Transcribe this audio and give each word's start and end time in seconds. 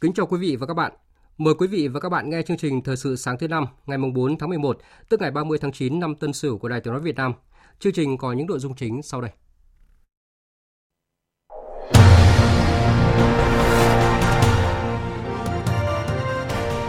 Kính 0.00 0.12
chào 0.12 0.26
quý 0.26 0.38
vị 0.38 0.56
và 0.56 0.66
các 0.66 0.74
bạn. 0.74 0.92
Mời 1.38 1.54
quý 1.54 1.66
vị 1.66 1.88
và 1.88 2.00
các 2.00 2.08
bạn 2.08 2.30
nghe 2.30 2.42
chương 2.42 2.56
trình 2.56 2.82
Thời 2.82 2.96
sự 2.96 3.16
sáng 3.16 3.38
thứ 3.38 3.48
năm 3.48 3.66
ngày 3.86 3.98
4 4.14 4.38
tháng 4.38 4.48
11, 4.48 4.78
tức 5.08 5.20
ngày 5.20 5.30
30 5.30 5.58
tháng 5.60 5.72
9 5.72 6.00
năm 6.00 6.14
Tân 6.14 6.32
Sửu 6.32 6.58
của 6.58 6.68
Đài 6.68 6.80
Tiếng 6.80 6.92
nói 6.92 7.02
Việt 7.02 7.16
Nam. 7.16 7.32
Chương 7.78 7.92
trình 7.92 8.18
có 8.18 8.32
những 8.32 8.46
nội 8.46 8.58
dung 8.58 8.74
chính 8.74 9.02
sau 9.02 9.20
đây. 9.20 9.30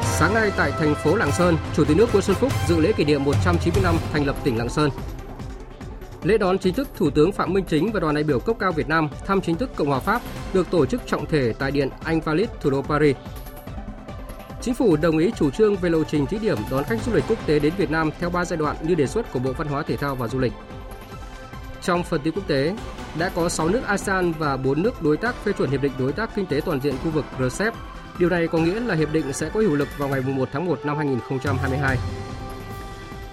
Sáng 0.04 0.34
nay 0.34 0.52
tại 0.58 0.72
thành 0.72 0.96
phố 0.96 1.16
Lạng 1.16 1.32
Sơn, 1.32 1.58
Chủ 1.76 1.86
tịch 1.86 1.98
nước 1.98 2.10
Nguyễn 2.12 2.23
Xuân 2.23 2.38
Phúc 2.40 2.52
dự 2.68 2.80
lễ 2.80 2.92
kỷ 2.98 3.06
niệm 3.06 3.23
190 3.23 3.84
năm 3.84 3.96
thành 4.12 4.26
lập 4.26 4.36
tỉnh 4.44 4.58
Lạng 4.58 4.70
Sơn. 4.70 4.90
Lễ 6.23 6.38
đón 6.38 6.59
chính 6.59 6.73
thức 6.73 6.88
Thủ 6.95 7.09
tướng 7.09 7.31
Phạm 7.31 7.53
Minh 7.53 7.66
Chính 7.70 7.92
và 7.92 8.00
đoàn 8.00 8.16
đại 8.16 8.23
biểu 8.23 8.39
cấp 8.39 8.56
cao 8.59 8.72
Việt 8.72 8.88
Nam 8.88 9.09
thăm 9.25 9.42
chính 9.42 9.56
thức 9.56 9.70
Cộng 9.75 9.88
hòa 9.88 10.00
Pháp 10.00 10.22
được 10.53 10.72
tổ 10.72 10.86
chức 10.86 11.02
trọng 11.08 11.26
thể 11.26 11.53
tại 11.59 11.72
Điện 11.72 11.89
Anh 12.03 12.22
Valit, 12.22 12.50
thủ 12.61 12.70
đô 12.70 12.81
Paris. 12.81 13.16
Chính 14.61 14.73
phủ 14.73 14.95
đồng 14.95 15.17
ý 15.17 15.31
chủ 15.38 15.52
trương 15.52 15.76
về 15.76 15.89
lộ 15.89 16.03
trình 16.03 16.26
thí 16.26 16.39
điểm 16.39 16.58
đón 16.72 16.84
khách 16.84 17.02
du 17.06 17.14
lịch 17.14 17.23
quốc 17.28 17.48
tế 17.48 17.59
đến 17.59 17.73
Việt 17.78 17.92
Nam 17.92 18.09
theo 18.20 18.30
3 18.30 18.45
giai 18.45 18.58
đoạn 18.58 18.76
như 18.84 18.95
đề 18.95 19.08
xuất 19.08 19.31
của 19.34 19.39
Bộ 19.39 19.53
Văn 19.53 19.67
hóa 19.67 19.84
Thể 19.84 19.98
thao 19.98 20.16
và 20.16 20.28
Du 20.28 20.39
lịch. 20.39 20.53
Trong 21.81 22.03
phần 22.03 22.22
tin 22.23 22.33
quốc 22.33 22.48
tế, 22.48 22.76
đã 23.20 23.30
có 23.36 23.50
6 23.50 23.70
nước 23.70 23.81
ASEAN 23.88 24.31
và 24.31 24.58
4 24.58 24.83
nước 24.83 25.02
đối 25.02 25.17
tác 25.17 25.36
phê 25.44 25.52
chuẩn 25.58 25.70
Hiệp 25.70 25.81
định 25.81 25.92
Đối 26.00 26.11
tác 26.11 26.36
Kinh 26.36 26.45
tế 26.45 26.61
Toàn 26.66 26.81
diện 26.81 26.95
khu 27.04 27.09
vực 27.11 27.26
RCEP. 27.39 27.73
Điều 28.20 28.30
này 28.30 28.48
có 28.48 28.58
nghĩa 28.58 28.80
là 28.80 28.95
hiệp 28.95 29.14
định 29.14 29.33
sẽ 29.33 29.50
có 29.54 29.59
hiệu 29.59 29.76
lực 29.76 29.88
vào 29.98 30.09
ngày 30.09 30.22
1 30.22 30.50
tháng 30.52 30.66
1 30.66 30.80
năm 30.86 30.98
2022. 30.98 31.98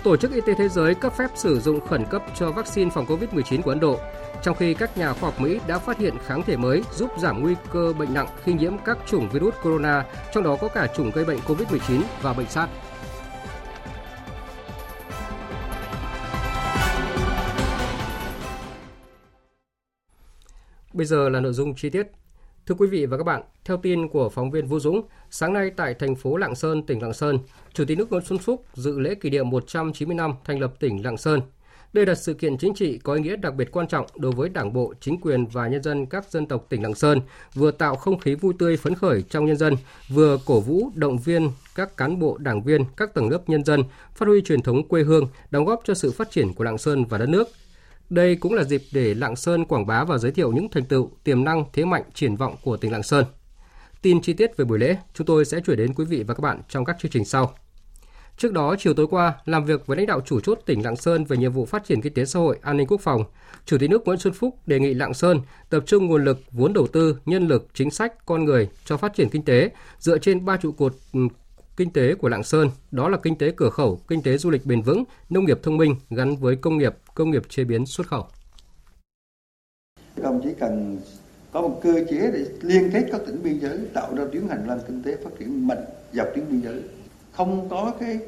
Tổ 0.07 0.17
chức 0.17 0.33
Y 0.33 0.41
tế 0.41 0.55
Thế 0.55 0.69
giới 0.69 0.95
cấp 0.95 1.13
phép 1.17 1.31
sử 1.35 1.61
dụng 1.61 1.87
khẩn 1.87 2.05
cấp 2.11 2.23
cho 2.35 2.51
vaccine 2.51 2.91
phòng 2.91 3.07
COVID-19 3.07 3.63
của 3.63 3.71
Ấn 3.71 3.81
Độ, 3.81 4.01
trong 4.43 4.57
khi 4.57 4.75
các 4.75 4.99
nhà 4.99 5.13
khoa 5.13 5.31
học 5.31 5.41
Mỹ 5.41 5.61
đã 5.67 5.79
phát 5.79 5.99
hiện 5.99 6.15
kháng 6.27 6.43
thể 6.43 6.57
mới 6.57 6.83
giúp 6.93 7.11
giảm 7.19 7.43
nguy 7.43 7.55
cơ 7.73 7.93
bệnh 7.99 8.15
nặng 8.15 8.27
khi 8.45 8.53
nhiễm 8.53 8.73
các 8.85 8.99
chủng 9.07 9.29
virus 9.29 9.55
corona, 9.63 10.05
trong 10.35 10.45
đó 10.45 10.57
có 10.61 10.69
cả 10.69 10.87
chủng 10.97 11.11
gây 11.11 11.25
bệnh 11.25 11.39
COVID-19 11.39 12.01
và 12.23 12.33
bệnh 12.33 12.47
SARS. 12.47 12.71
Bây 20.93 21.07
giờ 21.07 21.29
là 21.29 21.41
nội 21.41 21.53
dung 21.53 21.75
chi 21.75 21.91
tiết. 21.91 22.07
Thưa 22.67 22.75
quý 22.79 22.87
vị 22.87 23.07
và 23.07 23.17
các 23.17 23.25
bạn, 23.25 23.43
theo 23.65 23.77
tin 23.77 24.09
của 24.09 24.29
phóng 24.29 24.51
viên 24.51 24.67
Vũ 24.67 24.81
Dũng, 24.81 25.03
sáng 25.31 25.53
nay 25.53 25.71
tại 25.77 25.95
thành 25.95 26.17
phố 26.17 26.37
Lạng 26.37 26.55
Sơn, 26.55 26.83
tỉnh 26.87 27.03
Lạng 27.03 27.13
Sơn, 27.13 27.39
Chủ 27.73 27.85
tịch 27.85 27.99
nước 27.99 28.11
Nguyễn 28.11 28.25
Xuân 28.25 28.39
Phúc 28.39 28.65
dự 28.75 28.99
lễ 28.99 29.15
kỷ 29.15 29.31
niệm 29.31 29.51
190 29.51 30.17
năm 30.17 30.35
thành 30.45 30.61
lập 30.61 30.75
tỉnh 30.81 31.05
Lạng 31.05 31.17
Sơn. 31.17 31.41
Đây 31.93 32.07
là 32.07 32.15
sự 32.15 32.35
kiện 32.35 32.59
chính 32.59 32.75
trị 32.75 32.99
có 32.99 33.15
ý 33.15 33.23
nghĩa 33.23 33.37
đặc 33.37 33.55
biệt 33.55 33.69
quan 33.73 33.89
trọng 33.89 34.07
đối 34.17 34.33
với 34.33 34.49
Đảng 34.49 34.73
bộ, 34.73 34.95
chính 35.01 35.21
quyền 35.21 35.47
và 35.47 35.69
nhân 35.69 35.83
dân 35.83 36.07
các 36.07 36.31
dân 36.31 36.47
tộc 36.47 36.67
tỉnh 36.69 36.83
Lạng 36.83 36.95
Sơn, 36.95 37.21
vừa 37.55 37.71
tạo 37.71 37.97
không 37.97 38.19
khí 38.19 38.35
vui 38.35 38.55
tươi 38.59 38.77
phấn 38.77 38.95
khởi 38.95 39.23
trong 39.23 39.47
nhân 39.47 39.57
dân, 39.57 39.77
vừa 40.09 40.39
cổ 40.47 40.61
vũ 40.61 40.91
động 40.95 41.19
viên 41.19 41.51
các 41.75 41.97
cán 41.97 42.19
bộ, 42.19 42.37
đảng 42.37 42.63
viên, 42.63 42.85
các 42.97 43.15
tầng 43.15 43.31
lớp 43.31 43.49
nhân 43.49 43.65
dân 43.65 43.83
phát 44.15 44.29
huy 44.29 44.41
truyền 44.41 44.63
thống 44.63 44.89
quê 44.89 45.03
hương, 45.03 45.29
đóng 45.51 45.65
góp 45.65 45.81
cho 45.85 45.95
sự 45.95 46.13
phát 46.13 46.31
triển 46.31 46.55
của 46.55 46.65
Lạng 46.65 46.79
Sơn 46.79 47.05
và 47.05 47.19
đất 47.19 47.29
nước, 47.29 47.49
đây 48.11 48.37
cũng 48.37 48.55
là 48.55 48.65
dịp 48.65 48.83
để 48.93 49.15
Lạng 49.15 49.37
Sơn 49.37 49.65
quảng 49.65 49.87
bá 49.87 50.05
và 50.05 50.19
giới 50.19 50.33
thiệu 50.33 50.53
những 50.53 50.69
thành 50.69 50.85
tựu, 50.85 51.11
tiềm 51.25 51.45
năng, 51.45 51.65
thế 51.73 51.85
mạnh, 51.85 52.03
triển 52.15 52.37
vọng 52.37 52.57
của 52.63 52.77
tỉnh 52.77 52.93
Lạng 52.93 53.03
Sơn. 53.03 53.25
Tin 54.03 54.23
chi 54.23 54.33
tiết 54.33 54.57
về 54.57 54.65
buổi 54.65 54.79
lễ, 54.79 54.97
chúng 55.15 55.27
tôi 55.27 55.45
sẽ 55.45 55.61
chuyển 55.61 55.79
đến 55.79 55.95
quý 55.95 56.05
vị 56.05 56.23
và 56.23 56.35
các 56.35 56.41
bạn 56.41 56.61
trong 56.69 56.85
các 56.85 56.97
chương 56.99 57.11
trình 57.11 57.25
sau. 57.25 57.55
Trước 58.37 58.53
đó, 58.53 58.77
chiều 58.79 58.95
tối 58.95 59.07
qua, 59.11 59.35
làm 59.45 59.65
việc 59.65 59.87
với 59.87 59.97
lãnh 59.97 60.07
đạo 60.07 60.21
chủ 60.21 60.41
chốt 60.41 60.59
tỉnh 60.67 60.85
Lạng 60.85 60.97
Sơn 60.97 61.25
về 61.25 61.37
nhiệm 61.37 61.53
vụ 61.53 61.67
phát 61.67 61.85
triển 61.85 62.03
kinh 62.03 62.15
tế 62.15 62.25
xã 62.25 62.39
hội, 62.39 62.59
an 62.63 62.77
ninh 62.77 62.87
quốc 62.87 63.01
phòng, 63.01 63.25
Chủ 63.67 63.79
tịch 63.79 63.91
nước 63.91 64.05
Nguyễn 64.05 64.19
Xuân 64.19 64.33
Phúc 64.35 64.55
đề 64.67 64.81
nghị 64.81 64.95
Lạng 64.95 65.15
Sơn 65.15 65.41
tập 65.71 65.83
trung 65.87 66.07
nguồn 66.07 66.25
lực, 66.25 66.41
vốn 66.51 66.73
đầu 66.73 66.87
tư, 66.87 67.17
nhân 67.27 67.49
lực, 67.49 67.69
chính 67.75 67.91
sách, 67.91 68.27
con 68.27 68.45
người 68.45 68.69
cho 68.85 68.97
phát 68.97 69.15
triển 69.15 69.29
kinh 69.29 69.43
tế 69.43 69.71
dựa 69.99 70.19
trên 70.19 70.45
ba 70.45 70.57
trụ 70.57 70.73
cột 70.73 70.95
kinh 71.77 71.93
tế 71.93 72.15
của 72.15 72.29
Lạng 72.29 72.45
Sơn, 72.45 72.71
đó 72.91 73.09
là 73.09 73.19
kinh 73.23 73.39
tế 73.39 73.53
cửa 73.57 73.71
khẩu, 73.71 74.01
kinh 74.09 74.23
tế 74.23 74.39
du 74.39 74.51
lịch 74.51 74.67
bền 74.67 74.83
vững, 74.83 75.05
nông 75.31 75.45
nghiệp 75.45 75.61
thông 75.63 75.77
minh 75.77 75.97
gắn 76.11 76.37
với 76.37 76.57
công 76.57 76.79
nghiệp, 76.79 76.97
công 77.15 77.31
nghiệp 77.31 77.43
chế 77.49 77.65
biến 77.65 77.87
xuất 77.87 78.07
khẩu. 78.07 78.27
Đồng 80.17 80.41
chỉ 80.45 80.51
cần 80.59 80.99
có 81.53 81.61
một 81.61 81.81
cơ 81.83 82.05
chế 82.11 82.31
để 82.33 82.47
liên 82.61 82.91
kết 82.93 83.07
các 83.13 83.21
tỉnh 83.27 83.43
biên 83.43 83.59
giới 83.61 83.79
tạo 83.95 84.15
ra 84.17 84.25
tuyến 84.33 84.49
hành 84.49 84.69
lang 84.69 84.81
kinh 84.87 85.03
tế 85.03 85.17
phát 85.25 85.31
triển 85.39 85.69
mạnh 85.69 85.85
dọc 86.13 86.27
tuyến 86.35 86.45
biên 86.51 86.61
giới. 86.61 86.83
Không 87.33 87.69
có 87.69 87.95
cái 88.01 88.19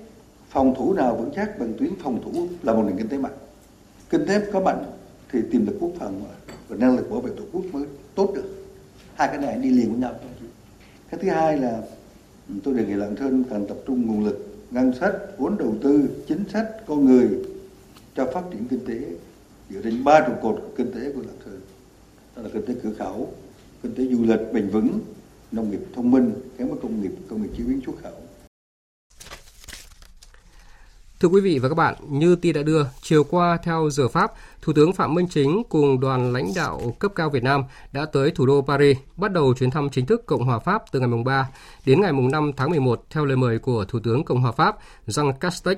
phòng 0.49 0.75
thủ 0.79 0.95
nào 0.95 1.17
vững 1.17 1.31
chắc 1.37 1.59
bằng 1.59 1.73
tuyến 1.79 1.93
phòng 2.03 2.23
thủ 2.25 2.49
là 2.63 2.73
một 2.73 2.83
nền 2.87 2.97
kinh 2.99 3.09
tế 3.09 3.19
mạnh. 3.19 3.37
Kinh 4.11 4.27
tế 4.27 4.43
có 4.53 4.61
mạnh 4.61 4.85
thì 5.33 5.41
tiềm 5.53 5.67
lực 5.67 5.77
quốc 5.81 5.91
phòng 5.99 6.23
và 6.69 6.77
năng 6.77 6.97
lực 6.97 7.11
bảo 7.11 7.21
vệ 7.21 7.31
tổ 7.37 7.45
quốc 7.53 7.65
mới 7.73 7.87
tốt 8.15 8.33
được. 8.35 8.55
Hai 9.15 9.29
cái 9.29 9.39
này 9.39 9.59
đi 9.59 9.71
liền 9.71 9.91
với 9.91 10.01
nhau. 10.01 10.15
Cái 11.11 11.21
thứ 11.23 11.29
hai 11.29 11.57
là 11.57 11.83
tôi 12.65 12.75
đề 12.75 12.87
nghị 12.87 12.95
Lạng 12.95 13.17
Sơn 13.17 13.45
cần 13.51 13.67
tập 13.67 13.77
trung 13.87 14.07
nguồn 14.07 14.25
lực, 14.25 14.47
ngân 14.71 14.93
sách, 15.01 15.15
vốn 15.39 15.59
đầu 15.59 15.75
tư, 15.83 16.09
chính 16.27 16.45
sách, 16.53 16.67
con 16.87 17.05
người 17.05 17.29
cho 18.17 18.31
phát 18.35 18.43
triển 18.51 18.65
kinh 18.71 18.85
tế, 18.87 19.01
dựa 19.71 19.81
trên 19.85 20.05
ba 20.05 20.25
trụ 20.27 20.33
cột 20.43 20.55
của 20.57 20.71
kinh 20.77 20.93
tế 20.93 21.13
của 21.13 21.21
Lạng 21.21 21.39
Sơn. 21.45 21.61
Đó 22.37 22.43
là 22.43 22.49
kinh 22.53 22.63
tế 22.67 22.75
cửa 22.83 22.93
khẩu, 22.99 23.33
kinh 23.83 23.95
tế 23.95 24.05
du 24.05 24.25
lịch 24.25 24.53
bền 24.53 24.69
vững, 24.69 25.01
nông 25.53 25.71
nghiệp 25.71 25.81
thông 25.95 26.11
minh 26.11 26.33
gắn 26.59 26.69
với 26.69 26.79
công 26.83 27.03
nghiệp 27.03 27.13
công 27.29 27.43
nghiệp 27.43 27.51
chế 27.59 27.65
biến 27.65 27.81
xuất 27.87 27.97
khẩu. 28.03 28.13
Thưa 31.21 31.29
quý 31.29 31.41
vị 31.41 31.59
và 31.59 31.69
các 31.69 31.75
bạn, 31.75 31.95
như 32.09 32.37
tin 32.37 32.55
đã 32.55 32.63
đưa, 32.63 32.85
chiều 33.03 33.25
qua 33.25 33.59
theo 33.63 33.91
giờ 33.91 34.09
Pháp, 34.09 34.33
Thủ 34.63 34.73
tướng 34.73 34.93
Phạm 34.93 35.15
Minh 35.15 35.27
Chính 35.31 35.63
cùng 35.69 36.01
đoàn 36.01 36.33
lãnh 36.33 36.53
đạo 36.57 36.95
cấp 36.99 37.13
cao 37.15 37.31
Việt 37.31 37.43
Nam 37.43 37.65
đã 37.93 38.07
tới 38.07 38.31
thủ 38.31 38.47
đô 38.47 38.63
Paris, 38.63 38.97
bắt 39.17 39.33
đầu 39.33 39.55
chuyến 39.55 39.71
thăm 39.71 39.91
chính 39.91 40.07
thức 40.07 40.27
Cộng 40.27 40.45
hòa 40.45 40.59
Pháp 40.59 40.83
từ 40.93 41.01
ngày 41.01 41.09
mùng 41.09 41.25
3 41.25 41.49
đến 41.87 42.01
ngày 42.01 42.13
mùng 42.13 42.31
5 42.31 42.53
tháng 42.57 42.71
11 42.71 43.05
theo 43.11 43.25
lời 43.25 43.37
mời 43.37 43.59
của 43.59 43.85
Thủ 43.85 43.99
tướng 44.01 44.25
Cộng 44.25 44.41
hòa 44.41 44.53
Pháp 44.53 44.77
Jean 45.07 45.33
Castex. 45.33 45.77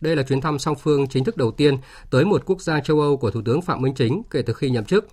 Đây 0.00 0.16
là 0.16 0.22
chuyến 0.22 0.40
thăm 0.40 0.58
song 0.58 0.74
phương 0.74 1.06
chính 1.06 1.24
thức 1.24 1.36
đầu 1.36 1.50
tiên 1.50 1.76
tới 2.10 2.24
một 2.24 2.42
quốc 2.46 2.60
gia 2.60 2.80
châu 2.80 3.00
Âu 3.00 3.16
của 3.16 3.30
Thủ 3.30 3.42
tướng 3.44 3.62
Phạm 3.62 3.82
Minh 3.82 3.94
Chính 3.94 4.22
kể 4.30 4.42
từ 4.42 4.52
khi 4.52 4.70
nhậm 4.70 4.84
chức. 4.84 5.08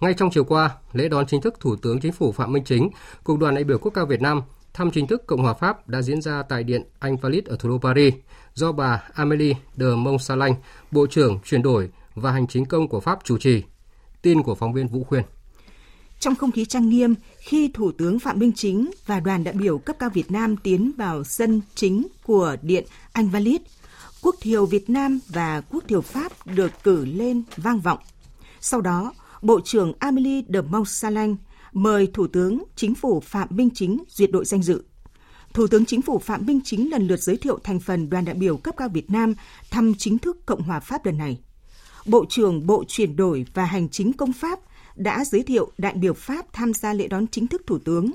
Ngay 0.00 0.14
trong 0.14 0.30
chiều 0.30 0.44
qua, 0.44 0.70
lễ 0.92 1.08
đón 1.08 1.26
chính 1.26 1.40
thức 1.40 1.60
Thủ 1.60 1.76
tướng 1.76 2.00
Chính 2.00 2.12
phủ 2.12 2.32
Phạm 2.32 2.52
Minh 2.52 2.64
Chính 2.64 2.90
cùng 3.24 3.38
đoàn 3.38 3.54
đại 3.54 3.64
biểu 3.64 3.78
quốc 3.78 3.90
cao 3.94 4.06
Việt 4.06 4.20
Nam 4.20 4.42
thăm 4.74 4.90
chính 4.90 5.06
thức 5.06 5.26
Cộng 5.26 5.42
hòa 5.42 5.54
Pháp 5.54 5.88
đã 5.88 6.02
diễn 6.02 6.22
ra 6.22 6.42
tại 6.42 6.64
Điện 6.64 6.82
Anh 6.98 7.16
Valit 7.16 7.46
ở 7.46 7.56
thủ 7.56 7.68
đô 7.68 7.78
Paris 7.78 8.14
do 8.56 8.72
bà 8.72 9.02
Amélie 9.14 9.54
de 9.76 9.86
Montsalin, 9.96 10.54
Bộ 10.90 11.06
trưởng 11.06 11.38
chuyển 11.44 11.62
đổi 11.62 11.90
và 12.14 12.32
hành 12.32 12.46
chính 12.46 12.66
công 12.66 12.88
của 12.88 13.00
Pháp 13.00 13.18
chủ 13.24 13.38
trì. 13.38 13.62
Tin 14.22 14.42
của 14.42 14.54
phóng 14.54 14.72
viên 14.72 14.88
Vũ 14.88 15.04
Khuyên. 15.04 15.22
Trong 16.20 16.34
không 16.34 16.52
khí 16.52 16.64
trang 16.64 16.88
nghiêm, 16.88 17.14
khi 17.38 17.70
Thủ 17.74 17.92
tướng 17.92 18.18
Phạm 18.18 18.38
Minh 18.38 18.52
Chính 18.52 18.90
và 19.06 19.20
đoàn 19.20 19.44
đại 19.44 19.54
biểu 19.54 19.78
cấp 19.78 19.96
cao 19.98 20.10
Việt 20.10 20.30
Nam 20.30 20.56
tiến 20.56 20.92
vào 20.96 21.24
sân 21.24 21.60
chính 21.74 22.06
của 22.24 22.56
Điện 22.62 22.84
Anh 23.12 23.28
Valit, 23.28 23.62
quốc 24.22 24.34
thiều 24.40 24.66
Việt 24.66 24.90
Nam 24.90 25.18
và 25.28 25.60
quốc 25.60 25.84
thiều 25.88 26.00
Pháp 26.00 26.46
được 26.46 26.72
cử 26.82 27.04
lên 27.04 27.42
vang 27.56 27.80
vọng. 27.80 27.98
Sau 28.60 28.80
đó, 28.80 29.12
Bộ 29.42 29.60
trưởng 29.64 29.92
Amélie 29.98 30.42
de 30.48 30.60
Montsalin 30.60 31.36
mời 31.72 32.08
Thủ 32.14 32.26
tướng 32.26 32.62
Chính 32.76 32.94
phủ 32.94 33.20
Phạm 33.20 33.48
Minh 33.50 33.68
Chính 33.74 34.04
duyệt 34.08 34.30
đội 34.30 34.44
danh 34.44 34.62
dự. 34.62 34.84
Thủ 35.56 35.66
tướng 35.66 35.84
Chính 35.84 36.02
phủ 36.02 36.18
Phạm 36.18 36.46
Minh 36.46 36.60
Chính 36.64 36.90
lần 36.90 37.06
lượt 37.06 37.20
giới 37.20 37.36
thiệu 37.36 37.58
thành 37.64 37.80
phần 37.80 38.10
đoàn 38.10 38.24
đại 38.24 38.34
biểu 38.34 38.56
cấp 38.56 38.74
cao 38.76 38.88
Việt 38.88 39.10
Nam 39.10 39.34
thăm 39.70 39.94
chính 39.98 40.18
thức 40.18 40.46
Cộng 40.46 40.62
hòa 40.62 40.80
Pháp 40.80 41.06
lần 41.06 41.18
này. 41.18 41.38
Bộ 42.06 42.24
trưởng 42.28 42.66
Bộ 42.66 42.84
chuyển 42.88 43.16
đổi 43.16 43.46
và 43.54 43.64
Hành 43.64 43.88
chính 43.88 44.12
công 44.12 44.32
Pháp 44.32 44.60
đã 44.96 45.24
giới 45.24 45.42
thiệu 45.42 45.70
đại 45.78 45.94
biểu 45.94 46.14
Pháp 46.14 46.52
tham 46.52 46.74
gia 46.74 46.92
lễ 46.92 47.08
đón 47.08 47.26
chính 47.26 47.46
thức 47.46 47.62
Thủ 47.66 47.78
tướng. 47.78 48.10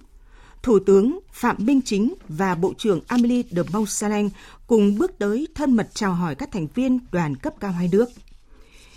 Thủ 0.64 0.80
tướng 0.80 1.20
Phạm 1.34 1.56
Minh 1.60 1.82
Chính 1.86 2.14
và 2.28 2.56
Bộ 2.56 2.74
trưởng 2.78 3.00
Amélie 3.08 3.44
de 3.52 3.62
Montsalin 3.74 4.30
cùng 4.68 4.98
bước 4.98 5.12
tới 5.20 5.48
thân 5.56 5.76
mật 5.76 5.88
chào 5.94 6.14
hỏi 6.14 6.36
các 6.36 6.52
thành 6.52 6.68
viên 6.76 7.00
đoàn 7.12 7.36
cấp 7.36 7.54
cao 7.60 7.72
hai 7.72 7.90
nước. 7.92 8.10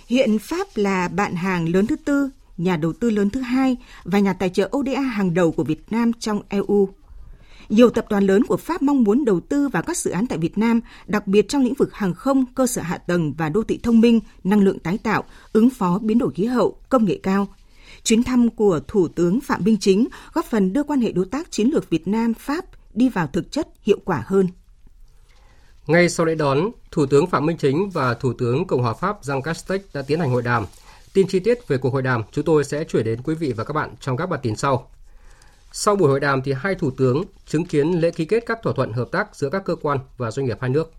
Hiện 0.07 0.39
Pháp 0.39 0.67
là 0.75 1.09
bạn 1.09 1.35
hàng 1.35 1.69
lớn 1.69 1.87
thứ 1.87 1.97
tư, 1.97 2.31
nhà 2.57 2.77
đầu 2.77 2.93
tư 2.93 3.11
lớn 3.11 3.31
thứ 3.31 3.41
hai 3.41 3.77
và 4.05 4.19
nhà 4.19 4.33
tài 4.33 4.49
trợ 4.49 4.71
ODA 4.77 5.01
hàng 5.01 5.35
đầu 5.35 5.53
của 5.53 5.65
Việt 5.65 5.93
Nam 5.93 6.13
trong 6.13 6.43
EU. 6.49 6.89
Nhiều 7.69 7.91
tập 7.91 8.07
đoàn 8.11 8.27
lớn 8.27 8.45
của 8.45 8.57
Pháp 8.57 8.83
mong 8.83 9.05
muốn 9.05 9.25
đầu 9.25 9.41
tư 9.41 9.69
vào 9.69 9.83
các 9.83 9.97
dự 9.97 10.11
án 10.11 10.27
tại 10.27 10.39
Việt 10.39 10.59
Nam, 10.59 10.81
đặc 11.07 11.27
biệt 11.27 11.49
trong 11.49 11.63
lĩnh 11.63 11.75
vực 11.75 11.95
hàng 11.95 12.15
không, 12.15 12.45
cơ 12.55 12.67
sở 12.67 12.83
hạ 12.83 12.99
tầng 12.99 13.35
và 13.39 13.49
đô 13.49 13.63
thị 13.63 13.81
thông 13.83 14.01
minh, 14.01 14.21
năng 14.45 14.65
lượng 14.65 14.79
tái 14.79 14.99
tạo, 14.99 15.25
ứng 15.53 15.71
phó 15.71 15.99
biến 15.99 16.19
đổi 16.19 16.33
khí 16.33 16.45
hậu, 16.45 16.79
công 16.89 17.05
nghệ 17.05 17.21
cao. 17.23 17.49
Chuyến 18.05 18.23
thăm 18.23 18.51
của 18.51 18.81
Thủ 18.89 19.09
tướng 19.09 19.41
Phạm 19.41 19.65
Minh 19.65 19.77
Chính 19.81 20.09
góp 20.33 20.45
phần 20.45 20.73
đưa 20.73 20.83
quan 20.83 21.01
hệ 21.01 21.13
đối 21.13 21.25
tác 21.25 21.51
chiến 21.51 21.71
lược 21.73 21.91
Việt 21.91 22.09
Nam-Pháp 22.09 22.65
đi 22.95 23.09
vào 23.09 23.27
thực 23.27 23.53
chất 23.53 23.69
hiệu 23.83 23.99
quả 24.05 24.23
hơn. 24.27 24.49
Ngay 25.87 26.09
sau 26.09 26.27
lễ 26.27 26.35
đón, 26.35 26.71
Thủ 26.91 27.07
tướng 27.07 27.27
Phạm 27.27 27.47
Minh 27.47 27.57
Chính 27.57 27.91
và 27.91 28.15
Thủ 28.15 28.33
tướng 28.33 28.67
Cộng 28.67 28.83
hòa 28.83 28.95
Pháp 28.95 29.23
Jean 29.23 29.41
Castex 29.41 29.81
đã 29.95 30.03
tiến 30.03 30.21
hành 30.21 30.31
hội 30.31 30.43
đàm. 30.43 30.65
Tin 31.13 31.27
chi 31.27 31.39
tiết 31.41 31.69
về 31.69 31.79
cuộc 31.79 31.93
hội 31.93 32.03
đàm 32.03 32.23
chúng 32.33 32.45
tôi 32.45 32.65
sẽ 32.65 32.85
chuyển 32.85 33.05
đến 33.05 33.23
quý 33.23 33.35
vị 33.35 33.53
và 33.53 33.65
các 33.65 33.73
bạn 33.73 33.95
trong 34.01 34.17
các 34.17 34.27
bản 34.27 34.41
tin 34.43 34.57
sau. 34.57 34.91
Sau 35.77 35.97
buổi 35.97 36.09
hội 36.09 36.21
đàm 36.21 36.43
thì 36.43 36.53
hai 36.53 36.75
thủ 36.75 36.91
tướng 36.91 37.23
chứng 37.47 37.65
kiến 37.65 38.01
lễ 38.01 38.11
ký 38.11 38.25
kết 38.25 38.47
các 38.47 38.59
thỏa 38.63 38.73
thuận 38.77 38.93
hợp 38.93 39.09
tác 39.13 39.37
giữa 39.37 39.49
các 39.51 39.65
cơ 39.65 39.77
quan 39.77 39.99
và 40.17 40.31
doanh 40.31 40.47
nghiệp 40.47 40.59
hai 40.61 40.71
nước. 40.71 40.93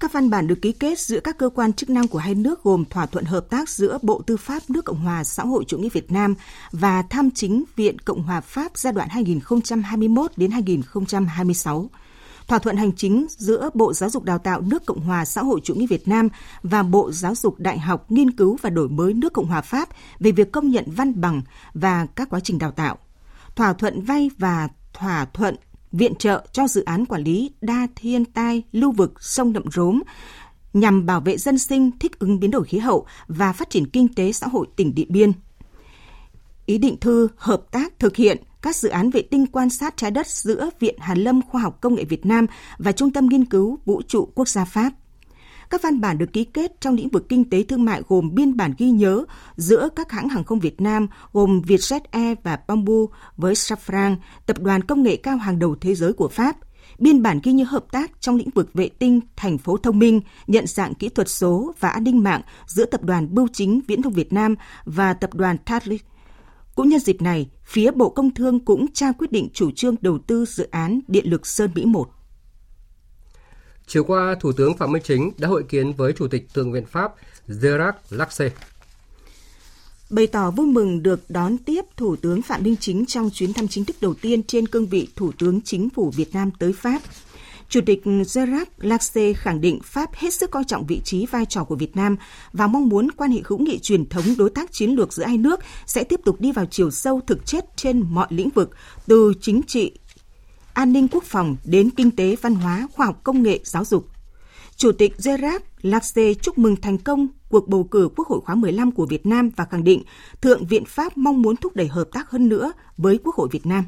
Các 0.00 0.12
văn 0.12 0.30
bản 0.30 0.46
được 0.46 0.58
ký 0.62 0.72
kết 0.72 0.98
giữa 0.98 1.20
các 1.20 1.38
cơ 1.38 1.48
quan 1.48 1.72
chức 1.72 1.90
năng 1.90 2.08
của 2.08 2.18
hai 2.18 2.34
nước 2.34 2.62
gồm 2.62 2.84
thỏa 2.84 3.06
thuận 3.06 3.24
hợp 3.24 3.46
tác 3.50 3.68
giữa 3.68 3.98
Bộ 4.02 4.22
Tư 4.26 4.36
pháp 4.36 4.62
nước 4.68 4.84
Cộng 4.84 5.00
hòa 5.00 5.24
xã 5.24 5.42
hội 5.42 5.64
chủ 5.66 5.78
nghĩa 5.78 5.88
Việt 5.88 6.12
Nam 6.12 6.34
và 6.72 7.02
Tham 7.10 7.30
chính 7.30 7.64
Viện 7.76 7.98
Cộng 7.98 8.22
hòa 8.22 8.40
Pháp 8.40 8.72
giai 8.74 8.92
đoạn 8.92 9.08
2021 9.08 10.30
đến 10.36 10.50
2026 10.50 11.90
thỏa 12.48 12.58
thuận 12.58 12.76
hành 12.76 12.92
chính 12.96 13.26
giữa 13.28 13.70
Bộ 13.74 13.92
Giáo 13.92 14.10
dục 14.10 14.24
Đào 14.24 14.38
tạo 14.38 14.60
nước 14.60 14.86
Cộng 14.86 15.00
hòa 15.00 15.24
xã 15.24 15.42
hội 15.42 15.60
chủ 15.64 15.74
nghĩa 15.74 15.86
Việt 15.86 16.08
Nam 16.08 16.28
và 16.62 16.82
Bộ 16.82 17.12
Giáo 17.12 17.34
dục 17.34 17.54
Đại 17.58 17.78
học 17.78 18.10
Nghiên 18.10 18.30
cứu 18.30 18.58
và 18.62 18.70
Đổi 18.70 18.88
mới 18.88 19.14
nước 19.14 19.32
Cộng 19.32 19.46
hòa 19.46 19.60
Pháp 19.60 19.88
về 20.20 20.32
việc 20.32 20.52
công 20.52 20.70
nhận 20.70 20.84
văn 20.86 21.20
bằng 21.20 21.42
và 21.74 22.06
các 22.14 22.30
quá 22.30 22.40
trình 22.40 22.58
đào 22.58 22.70
tạo. 22.70 22.98
Thỏa 23.56 23.72
thuận 23.72 24.02
vay 24.02 24.30
và 24.38 24.68
thỏa 24.92 25.24
thuận 25.24 25.56
viện 25.92 26.14
trợ 26.14 26.46
cho 26.52 26.68
dự 26.68 26.84
án 26.84 27.06
quản 27.06 27.22
lý 27.22 27.50
đa 27.60 27.86
thiên 27.96 28.24
tai 28.24 28.62
lưu 28.72 28.92
vực 28.92 29.22
sông 29.22 29.52
Đậm 29.52 29.64
Rốm 29.72 30.02
nhằm 30.72 31.06
bảo 31.06 31.20
vệ 31.20 31.38
dân 31.38 31.58
sinh, 31.58 31.90
thích 31.98 32.18
ứng 32.18 32.40
biến 32.40 32.50
đổi 32.50 32.64
khí 32.64 32.78
hậu 32.78 33.06
và 33.28 33.52
phát 33.52 33.70
triển 33.70 33.86
kinh 33.86 34.14
tế 34.14 34.32
xã 34.32 34.46
hội 34.46 34.66
tỉnh 34.76 34.94
Điện 34.94 35.06
Biên. 35.10 35.32
Ý 36.66 36.78
định 36.78 36.96
thư 37.00 37.28
hợp 37.36 37.62
tác 37.70 37.98
thực 37.98 38.16
hiện 38.16 38.42
các 38.62 38.76
dự 38.76 38.88
án 38.88 39.10
vệ 39.10 39.22
tinh 39.22 39.46
quan 39.46 39.70
sát 39.70 39.96
trái 39.96 40.10
đất 40.10 40.26
giữa 40.26 40.70
Viện 40.80 40.98
Hàn 40.98 41.18
lâm 41.18 41.42
Khoa 41.42 41.60
học 41.60 41.80
Công 41.80 41.94
nghệ 41.94 42.04
Việt 42.04 42.26
Nam 42.26 42.46
và 42.78 42.92
Trung 42.92 43.12
tâm 43.12 43.26
Nghiên 43.26 43.44
cứu 43.44 43.78
Vũ 43.84 44.02
trụ 44.08 44.28
Quốc 44.34 44.48
gia 44.48 44.64
Pháp. 44.64 44.92
Các 45.72 45.82
văn 45.82 46.00
bản 46.00 46.18
được 46.18 46.32
ký 46.32 46.44
kết 46.44 46.80
trong 46.80 46.94
lĩnh 46.94 47.08
vực 47.08 47.28
kinh 47.28 47.50
tế 47.50 47.62
thương 47.62 47.84
mại 47.84 48.02
gồm 48.08 48.34
biên 48.34 48.56
bản 48.56 48.74
ghi 48.78 48.90
nhớ 48.90 49.24
giữa 49.56 49.88
các 49.96 50.12
hãng 50.12 50.28
hàng 50.28 50.44
không 50.44 50.60
Việt 50.60 50.80
Nam 50.80 51.06
gồm 51.32 51.62
Vietjet 51.66 52.00
Air 52.10 52.38
và 52.42 52.58
Bamboo 52.68 52.94
với 53.36 53.54
Safran, 53.54 54.16
tập 54.46 54.58
đoàn 54.60 54.82
công 54.82 55.02
nghệ 55.02 55.16
cao 55.16 55.36
hàng 55.36 55.58
đầu 55.58 55.76
thế 55.80 55.94
giới 55.94 56.12
của 56.12 56.28
Pháp, 56.28 56.56
biên 56.98 57.22
bản 57.22 57.40
ghi 57.42 57.52
nhớ 57.52 57.64
hợp 57.68 57.84
tác 57.92 58.10
trong 58.20 58.36
lĩnh 58.36 58.50
vực 58.50 58.70
vệ 58.74 58.88
tinh, 58.88 59.20
thành 59.36 59.58
phố 59.58 59.76
thông 59.76 59.98
minh, 59.98 60.20
nhận 60.46 60.66
dạng 60.66 60.94
kỹ 60.94 61.08
thuật 61.08 61.28
số 61.28 61.74
và 61.80 61.88
an 61.88 62.04
ninh 62.04 62.22
mạng 62.22 62.40
giữa 62.66 62.84
tập 62.84 63.04
đoàn 63.04 63.34
Bưu 63.34 63.48
chính 63.52 63.80
Viễn 63.86 64.02
thông 64.02 64.12
Việt 64.12 64.32
Nam 64.32 64.54
và 64.84 65.14
tập 65.14 65.34
đoàn 65.34 65.56
Tatlic. 65.58 66.04
cũng 66.74 66.88
nhân 66.88 67.00
dịp 67.00 67.22
này, 67.22 67.50
phía 67.64 67.90
Bộ 67.90 68.08
Công 68.08 68.34
Thương 68.34 68.64
cũng 68.64 68.92
trao 68.92 69.12
quyết 69.12 69.32
định 69.32 69.48
chủ 69.52 69.70
trương 69.70 69.94
đầu 70.00 70.18
tư 70.18 70.44
dự 70.44 70.68
án 70.70 71.00
Điện 71.08 71.30
lực 71.30 71.46
Sơn 71.46 71.70
Mỹ 71.74 71.84
1. 71.84 72.21
Chiều 73.92 74.04
qua, 74.04 74.36
Thủ 74.40 74.52
tướng 74.52 74.76
Phạm 74.76 74.92
Minh 74.92 75.02
Chính 75.04 75.32
đã 75.38 75.48
hội 75.48 75.64
kiến 75.68 75.92
với 75.92 76.12
Chủ 76.12 76.28
tịch 76.28 76.48
Thượng 76.54 76.72
viện 76.72 76.86
Pháp 76.86 77.14
Gerard 77.48 77.96
Laxe. 78.10 78.50
Bày 80.10 80.26
tỏ 80.26 80.50
vui 80.50 80.66
mừng 80.66 81.02
được 81.02 81.20
đón 81.28 81.58
tiếp 81.58 81.84
Thủ 81.96 82.16
tướng 82.16 82.42
Phạm 82.42 82.62
Minh 82.62 82.76
Chính 82.80 83.06
trong 83.06 83.30
chuyến 83.30 83.52
thăm 83.52 83.68
chính 83.68 83.84
thức 83.84 83.96
đầu 84.00 84.14
tiên 84.14 84.42
trên 84.42 84.68
cương 84.68 84.86
vị 84.86 85.08
Thủ 85.16 85.32
tướng 85.38 85.60
Chính 85.60 85.90
phủ 85.90 86.10
Việt 86.10 86.34
Nam 86.34 86.50
tới 86.58 86.72
Pháp– 86.72 87.02
Chủ 87.72 87.80
tịch 87.86 88.02
Gerard 88.04 88.70
Laxe 88.78 89.32
khẳng 89.32 89.60
định 89.60 89.80
Pháp 89.84 90.14
hết 90.14 90.34
sức 90.34 90.50
coi 90.50 90.64
trọng 90.64 90.86
vị 90.86 91.00
trí 91.04 91.26
vai 91.26 91.46
trò 91.46 91.64
của 91.64 91.74
Việt 91.74 91.96
Nam 91.96 92.16
và 92.52 92.66
mong 92.66 92.88
muốn 92.88 93.10
quan 93.10 93.30
hệ 93.30 93.40
hữu 93.44 93.58
nghị 93.58 93.78
truyền 93.78 94.08
thống 94.08 94.24
đối 94.38 94.50
tác 94.50 94.72
chiến 94.72 94.90
lược 94.90 95.12
giữa 95.12 95.24
hai 95.24 95.38
nước 95.38 95.60
sẽ 95.86 96.04
tiếp 96.04 96.20
tục 96.24 96.40
đi 96.40 96.52
vào 96.52 96.66
chiều 96.66 96.90
sâu 96.90 97.20
thực 97.26 97.46
chất 97.46 97.64
trên 97.76 98.04
mọi 98.10 98.26
lĩnh 98.30 98.50
vực, 98.50 98.70
từ 99.06 99.32
chính 99.40 99.60
trị, 99.66 99.92
an 100.74 100.92
ninh 100.92 101.08
quốc 101.08 101.24
phòng 101.24 101.56
đến 101.64 101.90
kinh 101.90 102.10
tế, 102.10 102.36
văn 102.42 102.54
hóa, 102.54 102.88
khoa 102.92 103.06
học 103.06 103.20
công 103.24 103.42
nghệ, 103.42 103.60
giáo 103.64 103.84
dục. 103.84 104.06
Chủ 104.76 104.92
tịch 104.92 105.14
Gerard 105.24 105.64
Lacé 105.82 106.34
chúc 106.34 106.58
mừng 106.58 106.76
thành 106.76 106.98
công 106.98 107.28
cuộc 107.48 107.68
bầu 107.68 107.84
cử 107.84 108.08
Quốc 108.16 108.28
hội 108.28 108.40
khóa 108.40 108.54
15 108.54 108.92
của 108.92 109.06
Việt 109.06 109.26
Nam 109.26 109.50
và 109.56 109.64
khẳng 109.64 109.84
định 109.84 110.02
Thượng 110.40 110.66
viện 110.66 110.84
Pháp 110.84 111.16
mong 111.16 111.42
muốn 111.42 111.56
thúc 111.56 111.76
đẩy 111.76 111.88
hợp 111.88 112.08
tác 112.12 112.30
hơn 112.30 112.48
nữa 112.48 112.72
với 112.96 113.18
Quốc 113.24 113.34
hội 113.34 113.48
Việt 113.52 113.66
Nam. 113.66 113.84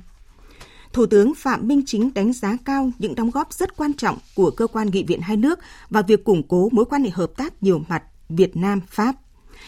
Thủ 0.93 1.07
tướng 1.07 1.35
Phạm 1.35 1.69
Minh 1.69 1.83
Chính 1.87 2.15
đánh 2.15 2.33
giá 2.33 2.57
cao 2.65 2.91
những 2.99 3.15
đóng 3.15 3.31
góp 3.31 3.53
rất 3.53 3.77
quan 3.77 3.93
trọng 3.93 4.19
của 4.35 4.51
cơ 4.51 4.67
quan 4.67 4.91
nghị 4.91 5.05
viện 5.05 5.21
hai 5.21 5.37
nước 5.37 5.59
và 5.91 6.03
việc 6.03 6.25
củng 6.25 6.43
cố 6.49 6.69
mối 6.73 6.85
quan 6.85 7.05
hệ 7.05 7.11
hợp 7.11 7.31
tác 7.37 7.63
nhiều 7.63 7.83
mặt 7.89 8.03
Việt 8.29 8.57
Nam-Pháp. 8.57 9.15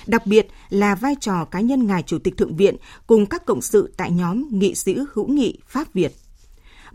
Đặc 0.07 0.27
biệt 0.27 0.49
là 0.69 0.95
vai 0.95 1.15
trò 1.21 1.45
cá 1.45 1.61
nhân 1.61 1.87
Ngài 1.87 2.03
Chủ 2.03 2.19
tịch 2.19 2.37
Thượng 2.37 2.57
viện 2.57 2.77
cùng 3.07 3.27
các 3.27 3.47
cộng 3.47 3.61
sự 3.61 3.93
tại 3.97 4.11
nhóm 4.11 4.45
nghị 4.51 4.75
sĩ 4.75 4.97
hữu 5.13 5.29
nghị 5.29 5.59
Pháp-Việt. 5.69 6.13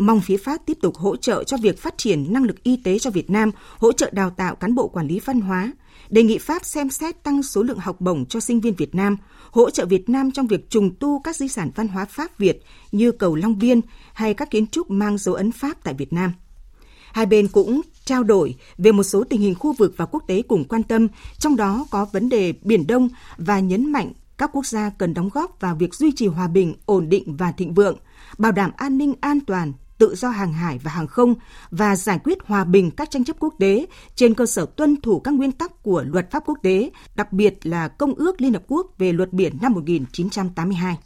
Mong 0.02 0.22
phía 0.22 0.38
Pháp 0.38 0.62
tiếp 0.66 0.78
tục 0.82 0.98
hỗ 0.98 1.16
trợ 1.16 1.44
cho 1.44 1.58
việc 1.58 1.80
phát 1.80 1.98
triển 1.98 2.34
năng 2.34 2.44
lực 2.44 2.64
y 2.64 2.78
tế 2.78 3.00
cho 3.00 3.10
Việt 3.10 3.30
Nam, 3.30 3.52
hỗ 3.78 3.92
trợ 3.92 4.10
đào 4.14 4.30
tạo 4.30 4.56
cán 4.56 4.76
bộ 4.76 4.88
quản 4.88 5.08
lý 5.08 5.20
văn 5.20 5.42
hóa, 5.42 5.72
đề 6.10 6.24
nghị 6.24 6.38
Pháp 6.38 6.66
xem 6.66 6.90
xét 6.90 7.24
tăng 7.24 7.44
số 7.44 7.64
lượng 7.64 7.80
học 7.80 8.02
bổng 8.02 8.26
cho 8.26 8.40
sinh 8.40 8.62
viên 8.62 8.74
Việt 8.74 8.96
Nam, 8.96 9.18
hỗ 9.52 9.70
trợ 9.70 9.86
Việt 9.86 10.10
Nam 10.10 10.32
trong 10.32 10.48
việc 10.48 10.70
trùng 10.70 10.96
tu 11.00 11.20
các 11.20 11.36
di 11.36 11.48
sản 11.48 11.72
văn 11.76 11.88
hóa 11.88 12.06
Pháp 12.06 12.38
Việt 12.38 12.64
như 12.92 13.12
cầu 13.12 13.36
Long 13.36 13.60
Biên 13.60 13.82
hay 14.14 14.34
các 14.34 14.52
kiến 14.52 14.68
trúc 14.68 14.92
mang 14.92 15.18
dấu 15.18 15.36
ấn 15.36 15.52
Pháp 15.52 15.84
tại 15.84 15.94
Việt 15.94 16.14
Nam. 16.14 16.34
Hai 17.14 17.26
bên 17.26 17.48
cũng 17.48 17.82
trao 18.06 18.24
đổi 18.24 18.56
về 18.78 18.92
một 18.92 19.04
số 19.04 19.24
tình 19.24 19.42
hình 19.42 19.56
khu 19.56 19.74
vực 19.74 19.94
và 19.98 20.06
quốc 20.06 20.24
tế 20.28 20.42
cùng 20.42 20.64
quan 20.64 20.84
tâm, 20.84 21.08
trong 21.40 21.56
đó 21.56 21.86
có 21.92 22.06
vấn 22.06 22.30
đề 22.30 22.54
Biển 22.62 22.88
Đông 22.88 23.10
và 23.38 23.60
nhấn 23.60 23.92
mạnh 23.92 24.14
các 24.38 24.50
quốc 24.54 24.66
gia 24.66 24.90
cần 24.90 25.14
đóng 25.14 25.30
góp 25.34 25.60
vào 25.60 25.76
việc 25.76 25.96
duy 25.96 26.12
trì 26.16 26.28
hòa 26.28 26.48
bình, 26.48 26.76
ổn 26.86 27.10
định 27.10 27.38
và 27.38 27.52
thịnh 27.52 27.74
vượng, 27.74 27.98
bảo 28.38 28.52
đảm 28.52 28.72
an 28.78 28.98
ninh 28.98 29.14
an 29.22 29.40
toàn, 29.48 29.74
tự 30.02 30.16
do 30.16 30.30
hàng 30.30 30.54
hải 30.54 30.80
và 30.84 30.92
hàng 30.92 31.08
không 31.08 31.36
và 31.72 31.96
giải 31.96 32.20
quyết 32.24 32.38
hòa 32.46 32.64
bình 32.64 32.92
các 32.92 33.12
tranh 33.12 33.24
chấp 33.24 33.36
quốc 33.40 33.54
tế 33.60 33.86
trên 34.16 34.34
cơ 34.34 34.46
sở 34.46 34.66
tuân 34.66 35.02
thủ 35.02 35.20
các 35.20 35.34
nguyên 35.34 35.52
tắc 35.52 35.84
của 35.84 36.04
luật 36.08 36.32
pháp 36.32 36.44
quốc 36.46 36.58
tế, 36.64 36.92
đặc 37.16 37.34
biệt 37.34 37.66
là 37.66 37.88
Công 37.88 38.14
ước 38.14 38.42
Liên 38.42 38.54
Hợp 38.54 38.64
Quốc 38.68 38.88
về 38.98 39.14
luật 39.14 39.34
biển 39.34 39.58
năm 39.62 39.74
1982. 39.74 40.98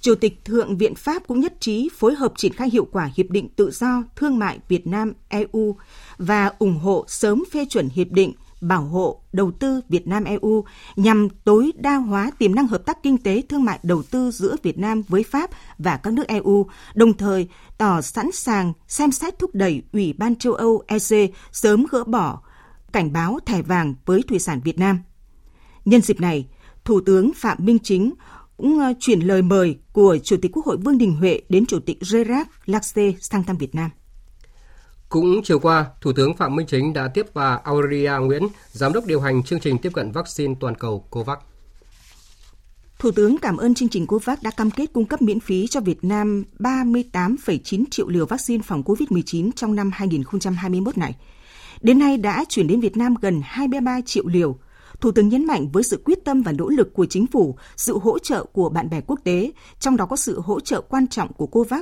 Chủ 0.00 0.14
tịch 0.14 0.44
Thượng 0.44 0.76
viện 0.76 0.94
Pháp 0.94 1.26
cũng 1.26 1.40
nhất 1.40 1.60
trí 1.60 1.88
phối 1.98 2.14
hợp 2.14 2.32
triển 2.36 2.52
khai 2.52 2.70
hiệu 2.70 2.86
quả 2.92 3.10
Hiệp 3.16 3.30
định 3.30 3.48
Tự 3.48 3.70
do 3.70 4.02
Thương 4.16 4.38
mại 4.38 4.58
Việt 4.68 4.86
Nam-EU 4.86 5.76
và 6.18 6.52
ủng 6.58 6.78
hộ 6.78 7.04
sớm 7.08 7.44
phê 7.52 7.64
chuẩn 7.70 7.88
Hiệp 7.88 8.10
định 8.10 8.32
bảo 8.60 8.82
hộ 8.82 9.22
đầu 9.32 9.50
tư 9.50 9.80
Việt 9.88 10.06
Nam 10.06 10.24
EU 10.24 10.64
nhằm 10.96 11.28
tối 11.44 11.72
đa 11.76 11.96
hóa 11.96 12.30
tiềm 12.38 12.54
năng 12.54 12.66
hợp 12.66 12.86
tác 12.86 13.02
kinh 13.02 13.18
tế 13.18 13.42
thương 13.48 13.64
mại 13.64 13.78
đầu 13.82 14.02
tư 14.02 14.30
giữa 14.30 14.56
Việt 14.62 14.78
Nam 14.78 15.02
với 15.08 15.22
Pháp 15.22 15.50
và 15.78 15.96
các 15.96 16.12
nước 16.12 16.26
EU, 16.26 16.66
đồng 16.94 17.12
thời 17.12 17.48
tỏ 17.78 18.00
sẵn 18.00 18.32
sàng 18.32 18.72
xem 18.88 19.12
xét 19.12 19.38
thúc 19.38 19.50
đẩy 19.54 19.82
Ủy 19.92 20.12
ban 20.12 20.36
châu 20.36 20.52
Âu 20.52 20.82
EC 20.86 21.30
sớm 21.52 21.86
gỡ 21.90 22.04
bỏ 22.04 22.42
cảnh 22.92 23.12
báo 23.12 23.38
thẻ 23.46 23.62
vàng 23.62 23.94
với 24.06 24.22
thủy 24.28 24.38
sản 24.38 24.60
Việt 24.64 24.78
Nam. 24.78 24.98
Nhân 25.84 26.00
dịp 26.00 26.20
này, 26.20 26.46
Thủ 26.84 27.00
tướng 27.00 27.32
Phạm 27.36 27.58
Minh 27.60 27.78
Chính 27.82 28.12
cũng 28.56 28.78
ờ, 28.78 28.92
chuyển 29.00 29.20
lời 29.20 29.42
mời 29.42 29.78
của 29.92 30.18
Chủ 30.24 30.36
tịch 30.42 30.50
Quốc 30.54 30.66
hội 30.66 30.76
Vương 30.76 30.98
Đình 30.98 31.16
Huệ 31.16 31.40
đến 31.48 31.66
Chủ 31.66 31.80
tịch 31.80 31.98
Gerard 32.12 32.50
Laxe 32.66 33.12
sang 33.20 33.44
thăm 33.44 33.56
Việt 33.56 33.74
Nam. 33.74 33.90
Cũng 35.10 35.40
chiều 35.44 35.58
qua, 35.58 35.86
Thủ 36.00 36.12
tướng 36.12 36.36
Phạm 36.36 36.56
Minh 36.56 36.66
Chính 36.66 36.92
đã 36.92 37.08
tiếp 37.08 37.26
bà 37.34 37.60
Aurelia 37.64 38.12
Nguyễn, 38.20 38.48
Giám 38.72 38.92
đốc 38.92 39.06
điều 39.06 39.20
hành 39.20 39.42
chương 39.42 39.60
trình 39.60 39.78
tiếp 39.78 39.90
cận 39.94 40.12
vaccine 40.12 40.54
toàn 40.60 40.74
cầu 40.74 41.06
COVAX. 41.10 41.38
Thủ 42.98 43.10
tướng 43.10 43.38
cảm 43.38 43.56
ơn 43.56 43.74
chương 43.74 43.88
trình 43.88 44.06
COVAX 44.06 44.38
đã 44.42 44.50
cam 44.50 44.70
kết 44.70 44.86
cung 44.92 45.04
cấp 45.04 45.22
miễn 45.22 45.40
phí 45.40 45.66
cho 45.66 45.80
Việt 45.80 46.04
Nam 46.04 46.44
38,9 46.58 47.84
triệu 47.90 48.08
liều 48.08 48.26
vaccine 48.26 48.62
phòng 48.62 48.82
COVID-19 48.82 49.50
trong 49.56 49.74
năm 49.74 49.90
2021 49.94 50.98
này. 50.98 51.16
Đến 51.80 51.98
nay 51.98 52.16
đã 52.16 52.44
chuyển 52.48 52.66
đến 52.66 52.80
Việt 52.80 52.96
Nam 52.96 53.14
gần 53.22 53.40
23 53.44 54.00
triệu 54.06 54.24
liều. 54.26 54.58
Thủ 55.00 55.12
tướng 55.12 55.28
nhấn 55.28 55.46
mạnh 55.46 55.68
với 55.72 55.82
sự 55.82 56.02
quyết 56.04 56.24
tâm 56.24 56.42
và 56.42 56.52
nỗ 56.52 56.68
lực 56.68 56.94
của 56.94 57.06
chính 57.06 57.26
phủ, 57.26 57.56
sự 57.76 57.98
hỗ 57.98 58.18
trợ 58.18 58.44
của 58.44 58.68
bạn 58.68 58.90
bè 58.90 59.00
quốc 59.00 59.20
tế, 59.24 59.52
trong 59.80 59.96
đó 59.96 60.06
có 60.06 60.16
sự 60.16 60.40
hỗ 60.40 60.60
trợ 60.60 60.80
quan 60.80 61.06
trọng 61.06 61.32
của 61.32 61.46
COVAX 61.46 61.80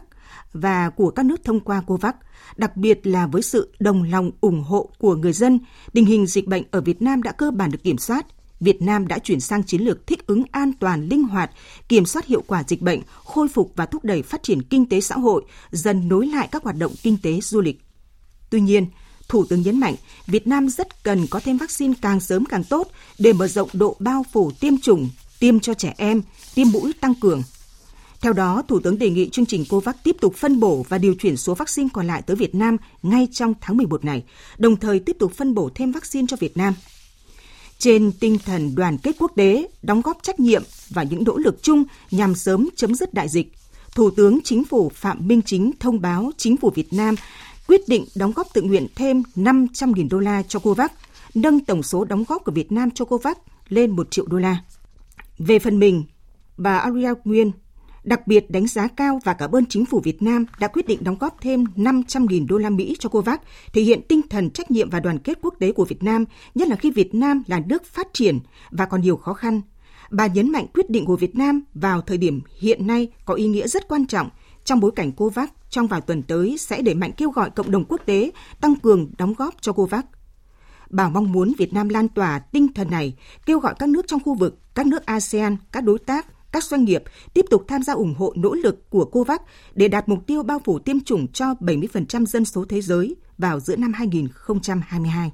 và 0.53 0.91
của 0.91 1.11
các 1.11 1.27
nước 1.27 1.45
thông 1.45 1.61
qua 1.61 1.83
COVAX, 1.87 2.15
đặc 2.57 2.77
biệt 2.77 3.07
là 3.07 3.27
với 3.27 3.43
sự 3.43 3.73
đồng 3.79 4.03
lòng 4.03 4.31
ủng 4.41 4.63
hộ 4.63 4.91
của 4.99 5.17
người 5.17 5.33
dân, 5.33 5.59
tình 5.93 6.05
hình 6.05 6.27
dịch 6.27 6.47
bệnh 6.47 6.65
ở 6.71 6.81
Việt 6.81 7.03
Nam 7.03 7.23
đã 7.23 7.33
cơ 7.33 7.51
bản 7.51 7.71
được 7.71 7.83
kiểm 7.83 7.99
soát. 7.99 8.27
Việt 8.61 8.83
Nam 8.83 9.09
đã 9.09 9.19
chuyển 9.19 9.41
sang 9.41 9.63
chiến 9.63 9.83
lược 9.83 10.07
thích 10.07 10.27
ứng 10.27 10.43
an 10.51 10.73
toàn, 10.81 11.09
linh 11.09 11.23
hoạt, 11.23 11.51
kiểm 11.89 12.07
soát 12.07 12.27
hiệu 12.27 12.43
quả 12.47 12.65
dịch 12.69 12.83
bệnh, 12.83 13.01
khôi 13.25 13.49
phục 13.49 13.73
và 13.77 13.87
thúc 13.87 14.05
đẩy 14.05 14.23
phát 14.23 14.43
triển 14.43 14.63
kinh 14.63 14.89
tế 14.89 15.01
xã 15.01 15.15
hội, 15.15 15.45
dần 15.71 16.09
nối 16.09 16.27
lại 16.27 16.49
các 16.53 16.63
hoạt 16.63 16.77
động 16.77 16.93
kinh 17.03 17.17
tế 17.23 17.41
du 17.41 17.61
lịch. 17.61 17.81
Tuy 18.51 18.61
nhiên, 18.61 18.87
Thủ 19.28 19.44
tướng 19.44 19.62
nhấn 19.62 19.80
mạnh 19.80 19.94
Việt 20.26 20.47
Nam 20.47 20.68
rất 20.68 21.04
cần 21.04 21.26
có 21.26 21.40
thêm 21.40 21.56
vaccine 21.56 21.94
càng 22.02 22.20
sớm 22.20 22.44
càng 22.44 22.64
tốt 22.64 22.90
để 23.18 23.32
mở 23.32 23.49
rộng 23.49 23.68
độ 23.73 23.97
bao 23.99 24.25
phủ 24.32 24.50
tiêm 24.61 24.78
chủng 24.78 25.08
tiêm 25.38 25.61
cho 25.61 25.75
trẻ 25.75 25.94
em, 25.97 26.23
tiêm 26.54 26.66
mũi 26.73 26.92
tăng 27.00 27.14
cường. 27.14 27.42
Theo 28.20 28.32
đó, 28.32 28.62
Thủ 28.68 28.80
tướng 28.80 28.99
đề 28.99 29.11
nghị 29.11 29.28
chương 29.28 29.47
trình 29.47 29.64
COVAX 29.68 29.97
tiếp 30.04 30.16
tục 30.20 30.35
phân 30.37 30.61
bổ 30.61 30.87
và 30.88 30.99
điều 30.99 31.14
chuyển 31.14 31.37
số 31.37 31.54
vaccine 31.54 31.88
còn 31.92 32.06
lại 32.06 32.23
tới 32.23 32.37
Việt 32.37 32.54
Nam 32.54 32.76
ngay 33.02 33.28
trong 33.32 33.54
tháng 33.61 33.76
11 33.76 34.04
này, 34.04 34.25
đồng 34.58 34.76
thời 34.76 35.00
tiếp 35.00 35.16
tục 35.18 35.32
phân 35.35 35.54
bổ 35.54 35.70
thêm 35.75 35.92
vaccine 35.92 36.26
cho 36.28 36.37
Việt 36.37 36.56
Nam. 36.56 36.75
Trên 37.78 38.12
tinh 38.12 38.38
thần 38.38 38.75
đoàn 38.75 38.99
kết 38.99 39.16
quốc 39.18 39.32
tế, 39.37 39.68
đóng 39.82 40.02
góp 40.02 40.18
trách 40.23 40.40
nhiệm 40.40 40.62
và 40.90 41.02
những 41.02 41.25
nỗ 41.25 41.37
lực 41.37 41.62
chung 41.62 41.85
nhằm 42.11 42.35
sớm 42.35 42.68
chấm 42.76 42.94
dứt 42.94 43.14
đại 43.14 43.28
dịch, 43.28 43.52
Thủ 43.94 44.11
tướng 44.11 44.38
Chính 44.44 44.64
phủ 44.64 44.88
Phạm 44.94 45.28
Minh 45.28 45.42
Chính 45.42 45.73
thông 45.80 46.00
báo 46.00 46.30
Chính 46.37 46.56
phủ 46.56 46.70
Việt 46.75 46.92
Nam 46.92 47.14
quyết 47.69 47.89
định 47.89 48.05
đóng 48.15 48.33
góp 48.37 48.47
tự 48.55 48.63
nguyện 48.63 48.87
thêm 48.95 49.23
500.000 49.37 50.09
đô 50.11 50.19
la 50.19 50.43
cho 50.43 50.59
COVAX, 50.59 50.91
nâng 51.35 51.61
tổng 51.61 51.83
số 51.83 52.05
đóng 52.05 52.25
góp 52.29 52.45
của 52.45 52.53
Việt 52.53 52.73
Nam 52.73 52.91
cho 52.91 53.05
COVAX 53.05 53.37
lên 53.69 53.91
1 53.91 54.11
triệu 54.11 54.27
đô 54.27 54.39
la. 54.39 54.63
Về 55.39 55.59
phần 55.59 55.79
mình, 55.79 56.05
bà 56.57 56.79
Ariel 56.79 57.13
Nguyên 57.25 57.53
đặc 58.05 58.27
biệt 58.27 58.51
đánh 58.51 58.67
giá 58.67 58.89
cao 58.89 59.21
và 59.25 59.33
cảm 59.33 59.53
ơn 59.53 59.67
chính 59.67 59.87
phủ 59.87 60.01
Việt 60.05 60.23
Nam 60.23 60.47
đã 60.61 60.69
quyết 60.69 60.87
định 60.87 61.05
đóng 61.05 61.17
góp 61.21 61.41
thêm 61.41 61.65
500.000 61.77 62.47
đô 62.47 62.59
la 62.59 62.71
Mỹ 62.71 62.97
cho 62.99 63.09
COVAX, 63.09 63.39
thể 63.73 63.83
hiện 63.83 64.01
tinh 64.09 64.21
thần 64.31 64.51
trách 64.51 64.71
nhiệm 64.71 64.91
và 64.91 65.01
đoàn 65.01 65.19
kết 65.19 65.39
quốc 65.43 65.55
tế 65.59 65.73
của 65.73 65.85
Việt 65.85 66.03
Nam, 66.03 66.25
nhất 66.55 66.69
là 66.69 66.77
khi 66.77 66.91
Việt 66.91 67.15
Nam 67.15 67.43
là 67.47 67.61
nước 67.67 67.85
phát 67.85 68.09
triển 68.13 68.39
và 68.71 68.87
còn 68.87 69.01
nhiều 69.01 69.17
khó 69.17 69.33
khăn. 69.33 69.61
Bà 70.11 70.27
nhấn 70.27 70.53
mạnh 70.53 70.67
quyết 70.75 70.91
định 70.91 71.05
của 71.05 71.17
Việt 71.17 71.37
Nam 71.37 71.63
vào 71.75 72.01
thời 72.01 72.19
điểm 72.19 72.41
hiện 72.59 72.87
nay 72.87 73.09
có 73.25 73.35
ý 73.35 73.47
nghĩa 73.47 73.69
rất 73.69 73.89
quan 73.89 74.07
trọng 74.07 74.31
trong 74.69 74.81
bối 74.81 74.91
cảnh 74.97 75.13
COVAX 75.13 75.49
trong 75.71 75.87
vài 75.87 76.01
tuần 76.01 76.23
tới 76.23 76.57
sẽ 76.59 76.83
đẩy 76.83 76.95
mạnh 76.95 77.13
kêu 77.17 77.31
gọi 77.31 77.51
cộng 77.51 77.71
đồng 77.71 77.85
quốc 77.89 78.01
tế 78.07 78.31
tăng 78.61 78.77
cường 78.77 79.11
đóng 79.19 79.35
góp 79.35 79.55
cho 79.61 79.73
COVAX. 79.73 80.05
Bà 80.91 81.09
mong 81.09 81.33
muốn 81.33 81.53
Việt 81.59 81.73
Nam 81.73 81.89
lan 81.89 82.09
tỏa 82.09 82.39
tinh 82.39 82.73
thần 82.73 82.91
này, 82.91 83.17
kêu 83.47 83.59
gọi 83.59 83.75
các 83.79 83.89
nước 83.89 84.07
trong 84.07 84.21
khu 84.25 84.35
vực, 84.35 84.59
các 84.75 84.87
nước 84.87 85.07
ASEAN, 85.07 85.57
các 85.73 85.81
đối 85.81 85.99
tác, 85.99 86.27
các 86.53 86.65
doanh 86.65 86.85
nghiệp 86.85 87.03
tiếp 87.35 87.45
tục 87.51 87.65
tham 87.69 87.83
gia 87.83 87.93
ủng 87.93 88.15
hộ 88.19 88.33
nỗ 88.37 88.55
lực 88.55 88.91
của 88.91 89.05
COVAX 89.05 89.41
để 89.75 89.89
đạt 89.89 90.09
mục 90.09 90.27
tiêu 90.27 90.43
bao 90.43 90.61
phủ 90.65 90.79
tiêm 90.79 91.01
chủng 91.01 91.27
cho 91.33 91.55
70% 91.61 92.27
dân 92.27 92.45
số 92.45 92.65
thế 92.69 92.81
giới 92.81 93.17
vào 93.39 93.61
giữa 93.61 93.77
năm 93.77 93.93
2022. 93.93 95.33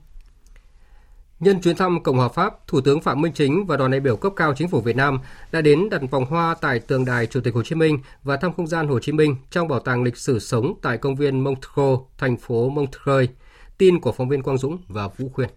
Nhân 1.44 1.60
chuyến 1.60 1.76
thăm 1.76 2.02
Cộng 2.02 2.16
hòa 2.16 2.28
Pháp, 2.28 2.68
Thủ 2.68 2.80
tướng 2.80 3.00
Phạm 3.00 3.20
Minh 3.20 3.32
Chính 3.32 3.66
và 3.66 3.76
đoàn 3.76 3.90
đại 3.90 4.00
biểu 4.00 4.16
cấp 4.16 4.32
cao 4.36 4.54
Chính 4.56 4.68
phủ 4.68 4.80
Việt 4.80 4.96
Nam 4.96 5.18
đã 5.52 5.60
đến 5.60 5.88
đặt 5.90 6.00
vòng 6.10 6.24
hoa 6.24 6.54
tại 6.60 6.80
tượng 6.80 7.04
đài 7.04 7.26
Chủ 7.26 7.40
tịch 7.40 7.54
Hồ 7.54 7.62
Chí 7.62 7.74
Minh 7.74 7.98
và 8.22 8.36
thăm 8.36 8.52
không 8.52 8.66
gian 8.66 8.88
Hồ 8.88 8.98
Chí 8.98 9.12
Minh 9.12 9.36
trong 9.50 9.68
bảo 9.68 9.80
tàng 9.80 10.02
lịch 10.02 10.16
sử 10.16 10.38
sống 10.38 10.74
tại 10.82 10.98
công 10.98 11.16
viên 11.16 11.40
Montreux, 11.40 12.00
thành 12.18 12.36
phố 12.36 12.68
Montreux. 12.68 13.30
Tin 13.78 14.00
của 14.00 14.12
phóng 14.12 14.28
viên 14.28 14.42
Quang 14.42 14.58
Dũng 14.58 14.78
và 14.88 15.08
Vũ 15.08 15.28
Khuyên. 15.28 15.48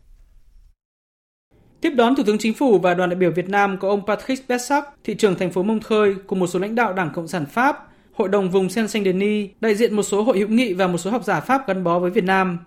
Tiếp 1.82 1.89
đón 1.96 2.15
Thủ 2.15 2.24
tướng 2.24 2.38
Chính 2.38 2.53
phủ 2.53 2.79
và 2.79 2.94
đoàn 2.94 3.10
đại 3.10 3.20
biểu 3.20 3.32
Việt 3.32 3.50
Nam 3.50 3.77
có 3.79 3.89
ông 3.89 4.06
Patrick 4.08 4.48
Bessac, 4.50 4.84
thị 5.03 5.15
trưởng 5.15 5.36
thành 5.36 5.51
phố 5.51 5.63
Montreux 5.63 6.17
cùng 6.27 6.39
một 6.39 6.48
số 6.48 6.60
lãnh 6.60 6.75
đạo 6.75 6.94
Đảng 6.94 7.10
Cộng 7.15 7.27
sản 7.27 7.46
Pháp, 7.46 7.88
Hội 8.13 8.29
đồng 8.29 8.51
vùng 8.51 8.67
Seine-Saint-Denis, 8.67 9.48
đại 9.60 9.75
diện 9.75 9.96
một 9.96 10.03
số 10.03 10.24
hội 10.24 10.39
hữu 10.39 10.48
nghị 10.48 10.74
và 10.74 10.88
một 10.88 10.98
số 10.98 11.12
học 11.12 11.24
giả 11.24 11.39
Pháp 11.39 11.67
gắn 11.67 11.84
bó 11.84 12.00
với 12.00 12.12
Việt 12.12 12.24
Nam. 12.24 12.60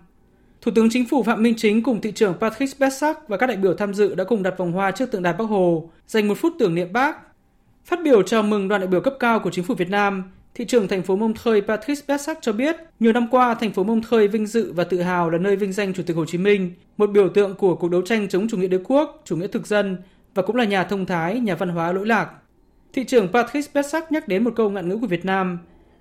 Thủ 0.61 0.71
tướng 0.75 0.89
Chính 0.89 1.05
phủ 1.05 1.23
Phạm 1.23 1.43
Minh 1.43 1.53
Chính 1.57 1.83
cùng 1.83 2.01
thị 2.01 2.11
trưởng 2.11 2.33
Patrick 2.39 2.79
Bessac 2.79 3.27
và 3.27 3.37
các 3.37 3.47
đại 3.47 3.57
biểu 3.57 3.73
tham 3.73 3.93
dự 3.93 4.15
đã 4.15 4.23
cùng 4.23 4.43
đặt 4.43 4.57
vòng 4.57 4.71
hoa 4.71 4.91
trước 4.91 5.11
tượng 5.11 5.23
đài 5.23 5.33
Bắc 5.33 5.43
Hồ, 5.43 5.89
dành 6.07 6.27
một 6.27 6.37
phút 6.37 6.53
tưởng 6.59 6.75
niệm 6.75 6.93
Bác. 6.93 7.17
Phát 7.85 7.99
biểu 8.03 8.23
chào 8.23 8.43
mừng 8.43 8.67
đoàn 8.67 8.81
đại 8.81 8.87
biểu 8.87 9.01
cấp 9.01 9.13
cao 9.19 9.39
của 9.39 9.51
Chính 9.51 9.63
phủ 9.63 9.75
Việt 9.75 9.89
Nam, 9.89 10.23
thị 10.55 10.65
trưởng 10.65 10.87
thành 10.87 11.03
phố 11.03 11.15
Mông 11.15 11.33
Thơi 11.33 11.61
Patrick 11.61 12.07
Bessac 12.07 12.37
cho 12.41 12.53
biết, 12.53 12.75
nhiều 12.99 13.13
năm 13.13 13.27
qua 13.31 13.53
thành 13.53 13.71
phố 13.71 13.83
Mông 13.83 14.01
Thơi 14.01 14.27
vinh 14.27 14.45
dự 14.45 14.73
và 14.73 14.83
tự 14.83 15.01
hào 15.01 15.29
là 15.29 15.37
nơi 15.37 15.55
vinh 15.55 15.73
danh 15.73 15.93
Chủ 15.93 16.03
tịch 16.03 16.15
Hồ 16.17 16.25
Chí 16.25 16.37
Minh, 16.37 16.71
một 16.97 17.09
biểu 17.11 17.29
tượng 17.29 17.55
của 17.55 17.75
cuộc 17.75 17.91
đấu 17.91 18.01
tranh 18.01 18.27
chống 18.29 18.47
chủ 18.47 18.57
nghĩa 18.57 18.67
đế 18.67 18.79
quốc, 18.83 19.21
chủ 19.25 19.35
nghĩa 19.35 19.47
thực 19.47 19.67
dân 19.67 19.97
và 20.35 20.43
cũng 20.43 20.55
là 20.55 20.63
nhà 20.63 20.83
thông 20.83 21.05
thái, 21.05 21.39
nhà 21.39 21.55
văn 21.55 21.69
hóa 21.69 21.91
lỗi 21.91 22.07
lạc. 22.07 22.29
Thị 22.93 23.03
trưởng 23.03 23.27
Patrick 23.27 23.73
Bessac 23.73 24.11
nhắc 24.11 24.27
đến 24.27 24.43
một 24.43 24.53
câu 24.55 24.69
ngạn 24.69 24.89
ngữ 24.89 24.97
của 24.97 25.07
Việt 25.07 25.25
Nam 25.25 25.59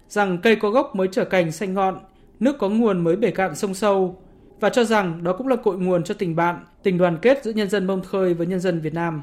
rằng 0.08 0.38
cây 0.38 0.56
có 0.56 0.70
gốc 0.70 0.96
mới 0.96 1.08
trở 1.12 1.24
cành 1.24 1.52
xanh 1.52 1.74
ngọn, 1.74 1.98
nước 2.40 2.58
có 2.58 2.68
nguồn 2.68 3.04
mới 3.04 3.16
bể 3.16 3.30
cạn 3.30 3.54
sông 3.54 3.74
sâu, 3.74 4.22
và 4.60 4.70
cho 4.70 4.84
rằng 4.84 5.24
đó 5.24 5.32
cũng 5.32 5.48
là 5.48 5.56
cội 5.56 5.78
nguồn 5.78 6.04
cho 6.04 6.14
tình 6.14 6.36
bạn, 6.36 6.64
tình 6.82 6.98
đoàn 6.98 7.18
kết 7.22 7.44
giữa 7.44 7.52
nhân 7.52 7.70
dân 7.70 7.86
Mông 7.86 8.02
Khơi 8.02 8.34
với 8.34 8.46
nhân 8.46 8.60
dân 8.60 8.80
Việt 8.80 8.94
Nam. 8.94 9.22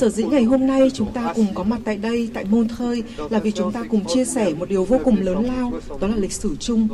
Sở 0.00 0.08
dĩ 0.08 0.24
ngày 0.24 0.44
hôm 0.44 0.66
nay 0.66 0.90
chúng 0.94 1.12
ta 1.12 1.32
cùng 1.36 1.46
có 1.54 1.62
mặt 1.64 1.80
tại 1.84 1.96
đây, 1.96 2.30
tại 2.34 2.44
Montreux, 2.44 3.04
là 3.30 3.38
vì 3.38 3.52
chúng 3.52 3.72
ta 3.72 3.84
cùng 3.90 4.04
chia 4.04 4.24
sẻ 4.24 4.52
một 4.58 4.68
điều 4.68 4.84
vô 4.84 5.00
cùng 5.04 5.16
lớn 5.20 5.44
lao, 5.44 5.72
đó 6.00 6.08
là 6.08 6.16
lịch 6.16 6.32
sử 6.32 6.56
chung. 6.56 6.88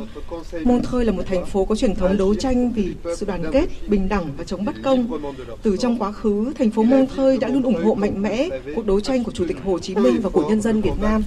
Montreux 0.63 1.07
là 1.07 1.11
một 1.11 1.23
thành 1.25 1.45
phố 1.45 1.65
có 1.65 1.75
truyền 1.75 1.95
thống 1.95 2.17
đấu 2.17 2.35
tranh 2.35 2.71
vì 2.71 2.95
sự 3.17 3.25
đoàn 3.25 3.43
kết, 3.51 3.65
bình 3.87 4.09
đẳng 4.09 4.27
và 4.37 4.43
chống 4.43 4.65
bất 4.65 4.75
công. 4.83 5.21
Từ 5.63 5.77
trong 5.77 5.97
quá 5.97 6.11
khứ, 6.11 6.53
thành 6.57 6.71
phố 6.71 6.83
Montreux 6.83 7.41
đã 7.41 7.47
luôn 7.47 7.63
ủng 7.63 7.83
hộ 7.83 7.93
mạnh 7.93 8.21
mẽ 8.21 8.49
cuộc 8.75 8.85
đấu 8.85 8.99
tranh 8.99 9.23
của 9.23 9.31
Chủ 9.31 9.45
tịch 9.47 9.57
Hồ 9.63 9.79
Chí 9.79 9.95
Minh 9.95 10.19
và 10.21 10.29
của 10.29 10.49
nhân 10.49 10.61
dân 10.61 10.81
Việt 10.81 10.99
Nam. 11.01 11.23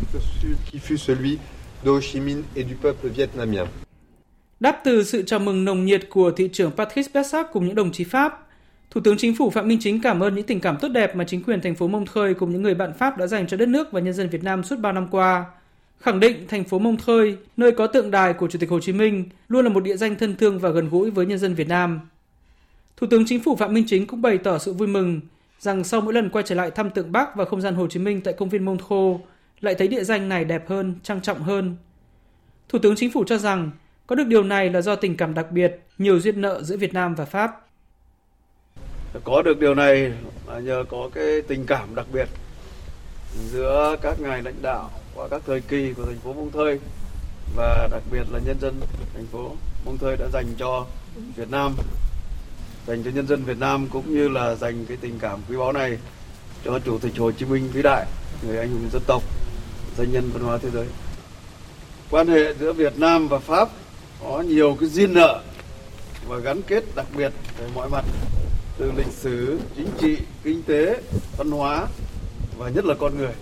Đáp 4.61 4.81
từ 4.85 5.05
sự 5.05 5.23
chào 5.23 5.38
mừng 5.38 5.65
nồng 5.65 5.85
nhiệt 5.85 6.09
của 6.11 6.31
thị 6.31 6.49
trưởng 6.53 6.71
Patrice 6.71 7.11
Bessac 7.15 7.53
cùng 7.53 7.67
những 7.67 7.75
đồng 7.75 7.93
chí 7.93 8.05
Pháp, 8.05 8.47
Thủ 8.91 9.00
tướng 9.00 9.17
Chính 9.17 9.35
phủ 9.37 9.50
Phạm 9.50 9.69
Minh 9.69 9.79
Chính 9.81 10.03
cảm 10.03 10.23
ơn 10.23 10.35
những 10.35 10.47
tình 10.47 10.61
cảm 10.61 10.77
tốt 10.81 10.88
đẹp 10.88 11.17
mà 11.17 11.25
chính 11.25 11.43
quyền 11.43 11.61
thành 11.61 11.75
phố 11.75 11.88
Mông 11.88 12.07
Thơi 12.07 12.35
cùng 12.35 12.53
những 12.53 12.62
người 12.62 12.75
bạn 12.75 12.93
Pháp 12.99 13.19
đã 13.19 13.27
dành 13.27 13.47
cho 13.47 13.57
đất 13.57 13.69
nước 13.69 13.93
và 13.93 14.00
nhân 14.00 14.15
dân 14.15 14.29
Việt 14.29 14.45
Nam 14.45 14.62
suốt 14.62 14.79
bao 14.79 14.93
năm 14.93 15.09
qua. 15.11 15.45
Khẳng 16.00 16.21
định 16.21 16.45
thành 16.49 16.65
phố 16.65 16.79
Mông 16.79 16.97
Thơi 16.97 17.37
nơi 17.57 17.73
có 17.73 17.87
tượng 17.87 18.11
đài 18.11 18.33
của 18.33 18.49
Chủ 18.49 18.59
tịch 18.59 18.71
Hồ 18.71 18.81
Chí 18.81 18.93
Minh, 18.93 19.25
luôn 19.49 19.65
là 19.65 19.71
một 19.71 19.81
địa 19.85 19.97
danh 19.97 20.17
thân 20.17 20.37
thương 20.37 20.59
và 20.59 20.71
gần 20.71 20.88
gũi 20.88 21.11
với 21.11 21.27
nhân 21.27 21.38
dân 21.38 21.55
Việt 21.55 21.69
Nam. 21.69 22.00
Thủ 22.97 23.07
tướng 23.11 23.27
Chính 23.27 23.41
phủ 23.41 23.57
Phạm 23.57 23.75
Minh 23.75 23.85
Chính 23.87 24.07
cũng 24.07 24.23
bày 24.23 24.38
tỏ 24.38 24.59
sự 24.59 24.73
vui 24.73 24.88
mừng 24.88 25.21
rằng 25.61 25.85
sau 25.85 26.00
mỗi 26.00 26.15
lần 26.15 26.31
quay 26.31 26.45
trở 26.49 26.55
lại 26.55 26.71
thăm 26.71 26.91
tượng 26.91 27.12
Bác 27.12 27.37
và 27.37 27.45
không 27.45 27.61
gian 27.61 27.75
Hồ 27.75 27.87
Chí 27.87 28.00
Minh 28.00 28.21
tại 28.21 28.35
công 28.35 28.49
viên 28.49 28.65
Mông 28.65 28.79
Khô, 28.79 29.21
lại 29.61 29.75
thấy 29.75 29.88
địa 29.88 30.05
danh 30.05 30.29
này 30.29 30.45
đẹp 30.45 30.69
hơn, 30.69 30.95
trang 31.03 31.21
trọng 31.21 31.43
hơn. 31.43 31.77
Thủ 32.69 32.79
tướng 32.79 32.97
Chính 32.97 33.11
phủ 33.11 33.25
cho 33.25 33.38
rằng 33.38 33.71
có 34.09 34.15
được 34.15 34.27
điều 34.27 34.43
này 34.43 34.71
là 34.71 34.81
do 34.81 34.97
tình 34.97 35.17
cảm 35.17 35.35
đặc 35.35 35.50
biệt, 35.50 35.81
nhiều 35.99 36.21
duyên 36.21 36.41
nợ 36.41 36.62
giữa 36.62 36.77
Việt 36.77 36.95
Nam 36.95 37.15
và 37.15 37.25
Pháp. 37.25 37.67
Có 39.25 39.43
được 39.43 39.59
điều 39.61 39.75
này 39.75 40.12
là 40.47 40.59
nhờ 40.59 40.85
có 40.88 41.11
cái 41.15 41.43
tình 41.49 41.67
cảm 41.67 41.95
đặc 41.95 42.07
biệt 42.12 42.29
giữa 43.50 43.97
các 44.03 44.21
ngài 44.21 44.43
lãnh 44.43 44.62
đạo 44.62 44.91
qua 45.15 45.29
các 45.29 45.43
thời 45.47 45.61
kỳ 45.61 45.93
của 45.93 46.05
thành 46.05 46.19
phố 46.19 46.33
Mông 46.33 46.50
Thơi 46.53 46.79
và 47.57 47.88
đặc 47.91 48.03
biệt 48.11 48.23
là 48.33 48.41
nhân 48.47 48.57
dân 48.61 48.81
thành 49.15 49.27
phố 49.27 49.57
Mông 49.85 49.99
Thơi 49.99 50.17
đã 50.17 50.27
dành 50.33 50.47
cho 50.59 50.87
Việt 51.37 51.50
Nam, 51.50 51.75
dành 52.87 53.03
cho 53.03 53.11
nhân 53.11 53.27
dân 53.27 53.45
Việt 53.45 53.59
Nam 53.59 53.88
cũng 53.93 54.15
như 54.15 54.29
là 54.29 54.55
dành 54.55 54.85
cái 54.87 54.97
tình 55.00 55.19
cảm 55.19 55.41
quý 55.49 55.57
báu 55.57 55.73
này 55.73 55.99
cho 56.65 56.79
Chủ 56.79 56.99
tịch 56.99 57.12
Hồ 57.19 57.33
Chí 57.33 57.47
Minh 57.47 57.69
vĩ 57.73 57.83
đại, 57.83 58.07
người 58.47 58.59
anh 58.59 58.69
hùng 58.69 58.88
dân 58.93 59.03
tộc, 59.07 59.23
danh 59.97 60.12
nhân 60.12 60.31
văn 60.33 60.43
hóa 60.43 60.59
thế 60.62 60.71
giới. 60.71 60.87
Quan 62.11 62.27
hệ 62.27 62.55
giữa 62.55 62.73
Việt 62.73 62.99
Nam 62.99 63.29
và 63.29 63.38
Pháp 63.38 63.69
có 64.23 64.41
nhiều 64.41 64.77
cái 64.81 64.89
duyên 64.89 65.15
nợ 65.15 65.43
và 66.29 66.39
gắn 66.39 66.63
kết 66.63 66.85
đặc 66.97 67.07
biệt 67.17 67.33
về 67.59 67.67
mọi 67.75 67.89
mặt 67.89 68.05
từ 68.79 68.93
lịch 68.97 69.07
sử, 69.07 69.61
chính 69.77 69.89
trị, 69.99 70.17
kinh 70.45 70.63
tế, 70.63 71.01
văn 71.39 71.51
hóa 71.51 71.87
và 72.59 72.69
nhất 72.69 72.85
là 72.85 72.95
con 72.95 73.19
người. 73.19 73.33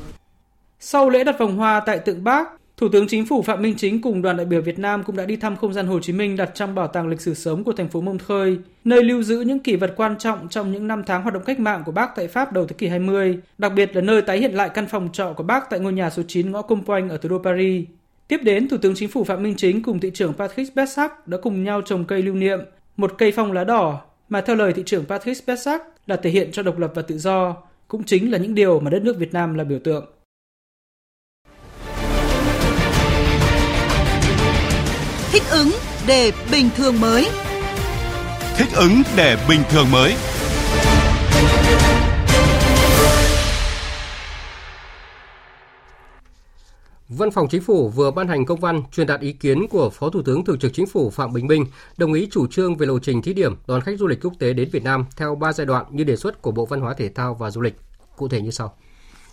Sau 0.80 1.11
lễ 1.11 1.25
đặt 1.25 1.38
vòng 1.38 1.56
hoa 1.56 1.80
tại 1.80 1.99
tượng 1.99 2.25
Bác, 2.25 2.49
Thủ 2.76 2.88
tướng 2.92 3.09
Chính 3.09 3.26
phủ 3.26 3.42
Phạm 3.42 3.62
Minh 3.62 3.75
Chính 3.76 4.02
cùng 4.02 4.23
đoàn 4.23 4.37
đại 4.37 4.47
biểu 4.47 4.61
Việt 4.61 4.78
Nam 4.78 5.04
cũng 5.04 5.16
đã 5.16 5.25
đi 5.25 5.37
thăm 5.37 5.56
không 5.56 5.73
gian 5.73 5.87
Hồ 5.87 6.00
Chí 6.00 6.12
Minh 6.12 6.37
đặt 6.37 6.50
trong 6.54 6.75
bảo 6.75 6.87
tàng 6.87 7.09
lịch 7.09 7.21
sử 7.21 7.35
sống 7.35 7.64
của 7.64 7.73
thành 7.73 7.88
phố 7.88 8.00
Montreux, 8.00 8.59
nơi 8.85 9.02
lưu 9.02 9.23
giữ 9.23 9.40
những 9.40 9.59
kỷ 9.59 9.76
vật 9.76 9.95
quan 9.97 10.18
trọng 10.18 10.49
trong 10.49 10.73
những 10.73 10.88
năm 10.88 11.02
tháng 11.06 11.23
hoạt 11.23 11.35
động 11.35 11.42
cách 11.47 11.61
mạng 11.61 11.83
của 11.87 11.92
bác 11.92 12.16
tại 12.16 12.28
Pháp 12.28 12.52
đầu 12.52 12.66
thế 12.66 12.75
kỷ 12.78 12.88
20, 12.88 13.38
đặc 13.59 13.73
biệt 13.76 13.97
là 13.97 14.00
nơi 14.00 14.23
tái 14.23 14.38
hiện 14.38 14.54
lại 14.54 14.68
căn 14.68 14.87
phòng 14.87 15.09
trọ 15.12 15.33
của 15.33 15.42
bác 15.42 15.71
tại 15.71 15.80
ngôi 15.80 15.92
nhà 15.92 16.11
số 16.11 16.23
9 16.28 16.52
ngõ 16.52 16.62
Compoanh 16.62 17.09
ở 17.09 17.16
thủ 17.16 17.28
đô 17.28 17.38
Paris. 17.38 17.85
Tiếp 18.28 18.40
đến, 18.42 18.68
Thủ 18.68 18.76
tướng 18.83 18.95
Chính 18.95 19.09
phủ 19.09 19.25
Phạm 19.25 19.42
Minh 19.42 19.54
Chính 19.56 19.83
cùng 19.83 20.00
thị 20.00 20.11
trưởng 20.14 20.35
Patrice 20.35 20.73
Bessac 20.75 21.28
đã 21.28 21.38
cùng 21.42 21.64
nhau 21.64 21.83
trồng 21.83 22.04
cây 22.04 22.23
lưu 22.23 22.35
niệm, 22.35 22.59
một 22.97 23.12
cây 23.18 23.33
phong 23.37 23.52
lá 23.52 23.64
đỏ 23.64 24.00
mà 24.28 24.40
theo 24.40 24.56
lời 24.56 24.73
thị 24.73 24.83
trưởng 24.87 25.04
Patrice 25.04 25.45
Bessac 25.47 25.83
là 26.06 26.16
thể 26.16 26.30
hiện 26.30 26.52
cho 26.52 26.62
độc 26.62 26.78
lập 26.78 26.92
và 26.95 27.02
tự 27.02 27.18
do, 27.18 27.56
cũng 27.88 28.04
chính 28.04 28.33
là 28.33 28.38
những 28.38 28.54
điều 28.54 28.80
mà 28.80 28.90
đất 28.90 29.02
nước 29.02 29.16
Việt 29.18 29.33
Nam 29.33 29.54
là 29.54 29.64
biểu 29.64 29.78
tượng. 29.85 30.06
Thích 35.33 35.42
ứng 35.50 35.71
để 36.06 36.33
bình 36.52 36.68
thường 36.76 37.00
mới. 37.00 37.26
Thích 38.56 38.68
ứng 38.76 39.02
để 39.16 39.37
bình 39.49 39.61
thường 39.71 39.87
mới. 39.92 40.14
Văn 47.08 47.30
phòng 47.30 47.48
Chính 47.48 47.62
phủ 47.62 47.88
vừa 47.88 48.10
ban 48.10 48.28
hành 48.28 48.44
công 48.44 48.60
văn 48.60 48.82
truyền 48.92 49.06
đạt 49.06 49.20
ý 49.20 49.32
kiến 49.32 49.66
của 49.70 49.90
Phó 49.90 50.10
Thủ 50.10 50.22
tướng 50.22 50.44
Thường 50.44 50.58
trực 50.58 50.72
Chính 50.75 50.86
phủ 50.86 51.10
Phạm 51.10 51.32
Bình 51.32 51.46
Minh 51.46 51.66
đồng 51.96 52.12
ý 52.12 52.28
chủ 52.30 52.46
trương 52.46 52.76
về 52.76 52.86
lộ 52.86 52.98
trình 52.98 53.22
thí 53.22 53.32
điểm 53.32 53.56
đón 53.66 53.80
khách 53.80 53.98
du 53.98 54.06
lịch 54.06 54.20
quốc 54.22 54.32
tế 54.38 54.52
đến 54.52 54.68
Việt 54.72 54.84
Nam 54.84 55.04
theo 55.16 55.34
3 55.34 55.52
giai 55.52 55.66
đoạn 55.66 55.86
như 55.90 56.04
đề 56.04 56.16
xuất 56.16 56.42
của 56.42 56.50
Bộ 56.50 56.66
Văn 56.66 56.80
hóa 56.80 56.94
Thể 56.94 57.08
thao 57.08 57.34
và 57.34 57.50
Du 57.50 57.60
lịch. 57.60 57.76
Cụ 58.16 58.28
thể 58.28 58.40
như 58.40 58.50
sau. 58.50 58.75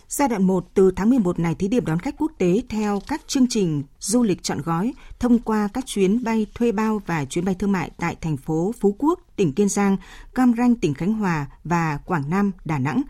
Giai 0.08 0.28
đoạn 0.28 0.42
1 0.42 0.66
từ 0.74 0.90
tháng 0.96 1.10
11 1.10 1.38
này 1.38 1.54
thí 1.54 1.68
điểm 1.68 1.84
đón 1.84 1.98
khách 1.98 2.14
quốc 2.18 2.32
tế 2.38 2.62
theo 2.68 3.00
các 3.08 3.22
chương 3.26 3.46
trình 3.48 3.82
du 3.98 4.22
lịch 4.22 4.42
chọn 4.42 4.58
gói 4.64 4.92
thông 5.20 5.38
qua 5.38 5.68
các 5.74 5.86
chuyến 5.86 6.24
bay 6.24 6.46
thuê 6.54 6.72
bao 6.72 7.02
và 7.06 7.24
chuyến 7.24 7.44
bay 7.44 7.54
thương 7.58 7.72
mại 7.72 7.90
tại 7.98 8.16
thành 8.20 8.36
phố 8.36 8.74
Phú 8.80 8.96
Quốc, 8.98 9.20
tỉnh 9.36 9.52
Kiên 9.52 9.68
Giang, 9.68 9.96
Cam 10.34 10.54
Ranh, 10.58 10.74
tỉnh 10.74 10.94
Khánh 10.94 11.12
Hòa 11.12 11.46
và 11.64 11.98
Quảng 12.06 12.30
Nam, 12.30 12.52
Đà 12.64 12.78
Nẵng. 12.78 13.02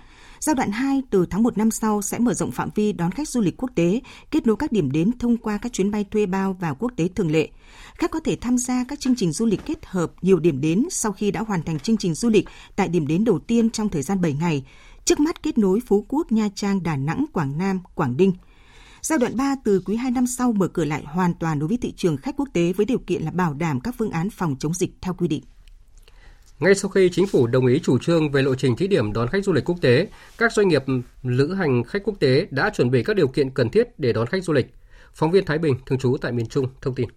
Giai 0.44 0.54
đoạn 0.54 0.70
2 0.70 1.02
từ 1.10 1.26
tháng 1.26 1.42
1 1.42 1.58
năm 1.58 1.70
sau 1.70 2.02
sẽ 2.02 2.18
mở 2.18 2.34
rộng 2.34 2.50
phạm 2.52 2.68
vi 2.74 2.92
đón 2.92 3.10
khách 3.10 3.28
du 3.28 3.40
lịch 3.40 3.56
quốc 3.56 3.70
tế, 3.74 4.00
kết 4.30 4.46
nối 4.46 4.56
các 4.56 4.72
điểm 4.72 4.92
đến 4.92 5.18
thông 5.18 5.36
qua 5.36 5.58
các 5.58 5.72
chuyến 5.72 5.90
bay 5.90 6.04
thuê 6.10 6.26
bao 6.26 6.56
và 6.60 6.74
quốc 6.74 6.92
tế 6.96 7.08
thường 7.08 7.30
lệ. 7.30 7.48
Khách 7.94 8.10
có 8.10 8.20
thể 8.20 8.36
tham 8.40 8.58
gia 8.58 8.84
các 8.88 9.00
chương 9.00 9.16
trình 9.16 9.32
du 9.32 9.46
lịch 9.46 9.60
kết 9.66 9.86
hợp 9.86 10.12
nhiều 10.22 10.38
điểm 10.38 10.60
đến 10.60 10.86
sau 10.90 11.12
khi 11.12 11.30
đã 11.30 11.40
hoàn 11.40 11.62
thành 11.62 11.80
chương 11.80 11.96
trình 11.96 12.14
du 12.14 12.28
lịch 12.28 12.48
tại 12.76 12.88
điểm 12.88 13.06
đến 13.06 13.24
đầu 13.24 13.38
tiên 13.38 13.70
trong 13.70 13.88
thời 13.88 14.02
gian 14.02 14.20
7 14.20 14.32
ngày. 14.32 14.64
Trước 15.04 15.20
mắt 15.20 15.42
kết 15.42 15.58
nối 15.58 15.80
Phú 15.86 16.04
Quốc, 16.08 16.32
Nha 16.32 16.48
Trang, 16.54 16.82
Đà 16.82 16.96
Nẵng, 16.96 17.24
Quảng 17.32 17.58
Nam, 17.58 17.80
Quảng 17.94 18.16
Ninh. 18.16 18.32
Giai 19.02 19.18
đoạn 19.18 19.36
3 19.36 19.56
từ 19.64 19.82
quý 19.84 19.96
2 19.96 20.10
năm 20.10 20.26
sau 20.26 20.52
mở 20.52 20.68
cửa 20.68 20.84
lại 20.84 21.04
hoàn 21.04 21.34
toàn 21.34 21.58
đối 21.58 21.68
với 21.68 21.78
thị 21.78 21.92
trường 21.96 22.16
khách 22.16 22.36
quốc 22.36 22.48
tế 22.52 22.72
với 22.72 22.86
điều 22.86 22.98
kiện 22.98 23.22
là 23.22 23.30
bảo 23.30 23.54
đảm 23.54 23.80
các 23.80 23.94
phương 23.98 24.10
án 24.10 24.30
phòng 24.30 24.56
chống 24.58 24.74
dịch 24.74 24.90
theo 25.00 25.14
quy 25.14 25.28
định. 25.28 25.42
Ngay 26.60 26.74
sau 26.74 26.88
khi 26.88 27.08
chính 27.12 27.26
phủ 27.26 27.46
đồng 27.46 27.66
ý 27.66 27.80
chủ 27.82 27.98
trương 27.98 28.30
về 28.30 28.42
lộ 28.42 28.54
trình 28.54 28.76
thí 28.76 28.88
điểm 28.88 29.12
đón 29.12 29.28
khách 29.28 29.44
du 29.44 29.52
lịch 29.52 29.64
quốc 29.64 29.76
tế, 29.80 30.08
các 30.38 30.52
doanh 30.52 30.68
nghiệp 30.68 30.84
lữ 31.22 31.54
hành 31.54 31.84
khách 31.84 32.02
quốc 32.04 32.14
tế 32.20 32.46
đã 32.50 32.70
chuẩn 32.70 32.90
bị 32.90 33.02
các 33.02 33.16
điều 33.16 33.28
kiện 33.28 33.50
cần 33.50 33.70
thiết 33.70 33.98
để 33.98 34.12
đón 34.12 34.26
khách 34.26 34.44
du 34.44 34.52
lịch. 34.52 34.66
Phóng 35.14 35.30
viên 35.30 35.44
Thái 35.44 35.58
Bình, 35.58 35.74
thường 35.86 35.98
trú 35.98 36.16
tại 36.20 36.32
miền 36.32 36.46
Trung, 36.46 36.66
thông 36.80 36.94
tin. 36.94 37.08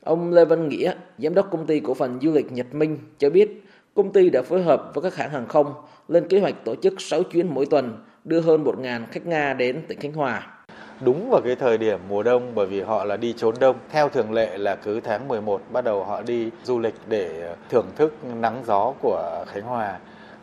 Ông 0.00 0.30
Lê 0.32 0.44
Văn 0.44 0.68
Nghĩa, 0.68 0.94
giám 1.18 1.34
đốc 1.34 1.48
công 1.50 1.66
ty 1.66 1.80
cổ 1.80 1.94
phần 1.94 2.18
du 2.22 2.32
lịch 2.32 2.52
Nhật 2.52 2.74
Minh 2.74 2.98
cho 3.18 3.30
biết, 3.30 3.64
công 3.94 4.12
ty 4.12 4.30
đã 4.30 4.42
phối 4.42 4.62
hợp 4.62 4.90
với 4.94 5.02
các 5.02 5.16
hãng 5.16 5.30
hàng 5.30 5.48
không 5.48 5.74
lên 6.08 6.28
kế 6.28 6.40
hoạch 6.40 6.64
tổ 6.64 6.74
chức 6.82 7.00
6 7.00 7.22
chuyến 7.22 7.54
mỗi 7.54 7.66
tuần, 7.66 8.04
đưa 8.24 8.40
hơn 8.40 8.64
1.000 8.64 9.06
khách 9.12 9.26
Nga 9.26 9.54
đến 9.54 9.82
tỉnh 9.88 10.00
Khánh 10.00 10.12
Hòa 10.12 10.59
đúng 11.00 11.30
vào 11.30 11.40
cái 11.44 11.56
thời 11.56 11.78
điểm 11.78 12.00
mùa 12.08 12.22
đông 12.22 12.54
bởi 12.54 12.66
vì 12.66 12.80
họ 12.80 13.04
là 13.04 13.16
đi 13.16 13.34
trốn 13.36 13.54
đông. 13.60 13.76
Theo 13.90 14.08
thường 14.08 14.32
lệ 14.32 14.58
là 14.58 14.76
cứ 14.76 15.00
tháng 15.00 15.28
11 15.28 15.62
bắt 15.72 15.84
đầu 15.84 16.04
họ 16.04 16.22
đi 16.22 16.50
du 16.64 16.78
lịch 16.78 16.94
để 17.08 17.40
ờ, 17.46 17.56
thưởng 17.68 17.86
thức 17.96 18.14
nắng 18.40 18.62
gió 18.66 18.92
của 19.02 19.44
Khánh 19.48 19.62
Hòa 19.62 19.98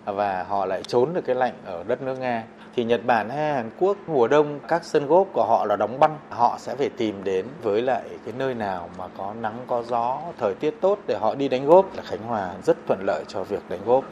và 0.06 0.44
họ 0.44 0.66
lại 0.66 0.84
trốn 0.84 1.14
được 1.14 1.22
cái 1.26 1.36
lạnh 1.36 1.54
ở 1.66 1.84
đất 1.88 2.02
nước 2.02 2.20
Nga. 2.20 2.44
Thì 2.76 2.84
Nhật 2.84 3.06
Bản 3.06 3.30
hay 3.30 3.54
Hàn 3.54 3.70
Quốc 3.80 3.98
mùa 4.08 4.28
đông 4.28 4.60
các 4.68 4.84
sân 4.84 5.08
gốp 5.08 5.28
của 5.34 5.46
họ 5.46 5.66
là 5.66 5.76
đóng 5.76 6.00
băng, 6.00 6.18
họ 6.30 6.58
sẽ 6.60 6.76
phải 6.76 6.90
tìm 6.90 7.24
đến 7.24 7.46
với 7.62 7.82
lại 7.82 8.04
cái 8.26 8.34
nơi 8.38 8.54
nào 8.54 8.90
mà 8.98 9.08
có 9.18 9.34
nắng 9.42 9.60
có 9.68 9.84
gió, 9.84 10.22
thời 10.40 10.54
tiết 10.54 10.74
tốt 10.82 11.00
để 11.08 11.18
họ 11.18 11.36
đi 11.36 11.48
đánh 11.48 11.66
gốp. 11.66 11.96
Là 11.96 12.04
Khánh 12.04 12.24
Hòa 12.24 12.54
rất 12.66 12.78
thuận 12.88 13.00
lợi 13.04 13.24
cho 13.28 13.44
việc 13.44 13.62
đánh 13.70 13.80
gốp. 13.86 14.04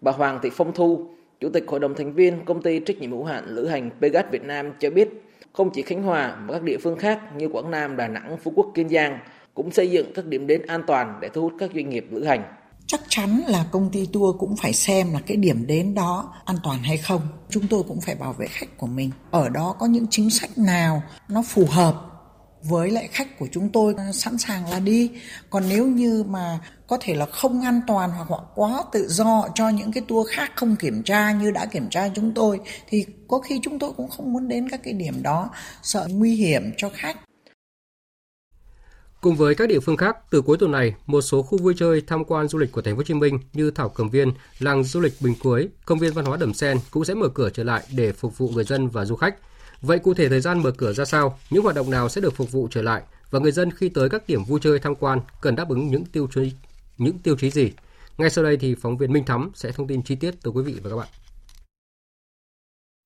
Bà 0.00 0.12
Hoàng 0.12 0.38
Thị 0.42 0.50
Phong 0.52 0.72
Thu, 0.72 1.06
Chủ 1.40 1.48
tịch 1.48 1.64
Hội 1.68 1.80
đồng 1.80 1.94
thành 1.94 2.12
viên 2.12 2.44
công 2.44 2.62
ty 2.62 2.80
trách 2.80 2.98
nhiệm 2.98 3.10
hữu 3.10 3.24
hạn 3.24 3.44
lữ 3.46 3.66
hành 3.66 3.90
Pegas 4.00 4.24
Việt 4.30 4.44
Nam 4.44 4.72
cho 4.78 4.90
biết 4.90 5.08
không 5.52 5.70
chỉ 5.70 5.82
Khánh 5.82 6.02
Hòa 6.02 6.36
mà 6.36 6.52
các 6.52 6.62
địa 6.62 6.78
phương 6.82 6.98
khác 6.98 7.20
như 7.36 7.48
Quảng 7.48 7.70
Nam, 7.70 7.96
Đà 7.96 8.08
Nẵng, 8.08 8.36
Phú 8.44 8.52
Quốc, 8.56 8.66
Kiên 8.74 8.88
Giang 8.88 9.18
cũng 9.54 9.70
xây 9.70 9.90
dựng 9.90 10.12
các 10.14 10.26
điểm 10.26 10.46
đến 10.46 10.62
an 10.66 10.82
toàn 10.86 11.18
để 11.20 11.28
thu 11.28 11.42
hút 11.42 11.52
các 11.58 11.70
doanh 11.74 11.90
nghiệp 11.90 12.06
lữ 12.10 12.24
hành. 12.24 12.44
Chắc 12.86 13.00
chắn 13.08 13.42
là 13.46 13.64
công 13.70 13.90
ty 13.90 14.08
tour 14.12 14.36
cũng 14.38 14.56
phải 14.56 14.72
xem 14.72 15.12
là 15.12 15.20
cái 15.26 15.36
điểm 15.36 15.66
đến 15.66 15.94
đó 15.94 16.34
an 16.44 16.56
toàn 16.64 16.78
hay 16.82 16.96
không. 16.96 17.20
Chúng 17.50 17.68
tôi 17.70 17.82
cũng 17.88 18.00
phải 18.00 18.14
bảo 18.14 18.32
vệ 18.32 18.46
khách 18.46 18.78
của 18.78 18.86
mình. 18.86 19.10
Ở 19.30 19.48
đó 19.48 19.76
có 19.78 19.86
những 19.86 20.06
chính 20.10 20.30
sách 20.30 20.50
nào 20.58 21.02
nó 21.28 21.42
phù 21.46 21.66
hợp 21.70 21.94
với 22.62 22.90
lại 22.90 23.08
khách 23.12 23.38
của 23.38 23.48
chúng 23.52 23.68
tôi 23.68 23.94
sẵn 24.12 24.38
sàng 24.38 24.70
là 24.70 24.80
đi 24.80 25.10
còn 25.50 25.64
nếu 25.68 25.86
như 25.86 26.24
mà 26.28 26.58
có 26.86 26.98
thể 27.00 27.14
là 27.14 27.26
không 27.26 27.64
an 27.64 27.80
toàn 27.86 28.10
hoặc 28.10 28.28
họ 28.28 28.44
quá 28.54 28.82
tự 28.92 29.08
do 29.08 29.48
cho 29.54 29.68
những 29.68 29.92
cái 29.92 30.02
tour 30.08 30.28
khác 30.30 30.52
không 30.56 30.76
kiểm 30.76 31.02
tra 31.02 31.32
như 31.32 31.50
đã 31.50 31.66
kiểm 31.66 31.88
tra 31.90 32.08
chúng 32.14 32.34
tôi 32.34 32.60
thì 32.88 33.06
có 33.28 33.38
khi 33.38 33.60
chúng 33.62 33.78
tôi 33.78 33.92
cũng 33.96 34.08
không 34.08 34.32
muốn 34.32 34.48
đến 34.48 34.68
các 34.68 34.80
cái 34.84 34.92
điểm 34.92 35.22
đó 35.22 35.50
sợ 35.82 36.08
nguy 36.10 36.34
hiểm 36.34 36.70
cho 36.76 36.90
khách 36.94 37.16
Cùng 39.20 39.36
với 39.36 39.54
các 39.54 39.68
địa 39.68 39.80
phương 39.80 39.96
khác, 39.96 40.16
từ 40.30 40.42
cuối 40.42 40.56
tuần 40.60 40.72
này, 40.72 40.94
một 41.06 41.20
số 41.20 41.42
khu 41.42 41.58
vui 41.58 41.74
chơi 41.76 42.02
tham 42.06 42.24
quan 42.24 42.48
du 42.48 42.58
lịch 42.58 42.72
của 42.72 42.82
thành 42.82 42.94
phố 42.94 42.96
Hồ 42.96 43.02
Chí 43.02 43.14
Minh 43.14 43.38
như 43.52 43.70
Thảo 43.70 43.88
Cầm 43.88 44.10
Viên, 44.10 44.32
làng 44.58 44.84
du 44.84 45.00
lịch 45.00 45.12
Bình 45.20 45.34
Cuối, 45.42 45.68
công 45.84 45.98
viên 45.98 46.12
văn 46.12 46.24
hóa 46.24 46.36
Đầm 46.36 46.54
Sen 46.54 46.78
cũng 46.90 47.04
sẽ 47.04 47.14
mở 47.14 47.28
cửa 47.28 47.50
trở 47.50 47.64
lại 47.64 47.82
để 47.96 48.12
phục 48.12 48.38
vụ 48.38 48.48
người 48.48 48.64
dân 48.64 48.88
và 48.88 49.04
du 49.04 49.16
khách. 49.16 49.34
Vậy 49.82 49.98
cụ 49.98 50.14
thể 50.14 50.28
thời 50.28 50.40
gian 50.40 50.62
mở 50.62 50.70
cửa 50.78 50.92
ra 50.92 51.04
sao, 51.04 51.38
những 51.50 51.62
hoạt 51.62 51.76
động 51.76 51.90
nào 51.90 52.08
sẽ 52.08 52.20
được 52.20 52.34
phục 52.34 52.52
vụ 52.52 52.68
trở 52.70 52.82
lại 52.82 53.02
và 53.30 53.38
người 53.38 53.52
dân 53.52 53.70
khi 53.70 53.88
tới 53.88 54.08
các 54.08 54.22
điểm 54.28 54.44
vui 54.44 54.60
chơi 54.62 54.78
tham 54.78 54.94
quan 54.94 55.20
cần 55.40 55.56
đáp 55.56 55.68
ứng 55.68 55.88
những 55.88 56.04
tiêu 56.04 56.28
chí 56.34 56.52
những 56.98 57.18
tiêu 57.18 57.36
chí 57.38 57.50
gì? 57.50 57.72
Ngay 58.18 58.30
sau 58.30 58.44
đây 58.44 58.56
thì 58.56 58.74
phóng 58.74 58.96
viên 58.96 59.12
Minh 59.12 59.24
Thắm 59.24 59.50
sẽ 59.54 59.72
thông 59.72 59.86
tin 59.86 60.02
chi 60.02 60.14
tiết 60.14 60.34
tới 60.42 60.52
quý 60.52 60.62
vị 60.62 60.74
và 60.82 60.90
các 60.90 60.96
bạn. 60.96 61.08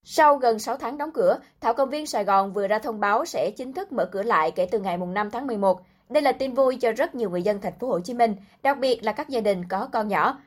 Sau 0.04 0.36
gần 0.36 0.58
6 0.58 0.76
tháng 0.76 0.98
đóng 0.98 1.10
cửa, 1.14 1.38
Thảo 1.60 1.74
Công 1.74 1.90
viên 1.90 2.06
Sài 2.06 2.24
Gòn 2.24 2.52
vừa 2.52 2.68
ra 2.68 2.78
thông 2.78 3.00
báo 3.00 3.24
sẽ 3.24 3.50
chính 3.56 3.72
thức 3.72 3.92
mở 3.92 4.04
cửa 4.12 4.22
lại 4.22 4.50
kể 4.50 4.68
từ 4.70 4.80
ngày 4.80 4.96
5 4.96 5.30
tháng 5.30 5.46
11. 5.46 5.80
Đây 6.10 6.22
là 6.22 6.32
tin 6.32 6.54
vui 6.54 6.76
cho 6.76 6.92
rất 6.92 7.14
nhiều 7.14 7.30
người 7.30 7.42
dân 7.42 7.60
thành 7.60 7.78
phố 7.78 7.88
Hồ 7.88 8.00
Chí 8.00 8.14
Minh, 8.14 8.36
đặc 8.62 8.78
biệt 8.78 9.04
là 9.04 9.12
các 9.12 9.28
gia 9.28 9.40
đình 9.40 9.64
có 9.68 9.88
con 9.92 10.08
nhỏ. 10.08 10.40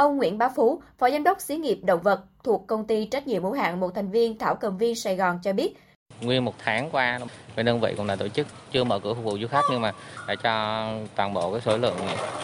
Ông 0.00 0.16
Nguyễn 0.16 0.38
Bá 0.38 0.48
Phú, 0.48 0.82
Phó 0.98 1.10
Giám 1.10 1.24
đốc 1.24 1.40
xí 1.40 1.56
nghiệp 1.56 1.78
động 1.82 2.02
vật 2.02 2.20
thuộc 2.44 2.66
công 2.66 2.86
ty 2.86 3.04
trách 3.04 3.26
nhiệm 3.26 3.42
hữu 3.42 3.52
hạn 3.52 3.80
một 3.80 3.94
thành 3.94 4.10
viên 4.10 4.38
Thảo 4.38 4.54
Cầm 4.54 4.78
Viên 4.78 4.94
Sài 4.94 5.16
Gòn 5.16 5.38
cho 5.42 5.52
biết, 5.52 5.76
nguyên 6.20 6.44
một 6.44 6.54
tháng 6.58 6.90
qua 6.90 7.18
bên 7.56 7.66
đơn 7.66 7.80
vị 7.80 7.94
cũng 7.96 8.06
đã 8.06 8.16
tổ 8.16 8.28
chức 8.28 8.46
chưa 8.72 8.84
mở 8.84 8.98
cửa 8.98 9.14
phục 9.14 9.24
vụ 9.24 9.38
du 9.38 9.46
khách 9.46 9.64
nhưng 9.70 9.80
mà 9.80 9.92
đã 10.28 10.34
cho 10.34 10.86
toàn 11.16 11.34
bộ 11.34 11.52
cái 11.52 11.60
số 11.60 11.76
lượng 11.76 11.96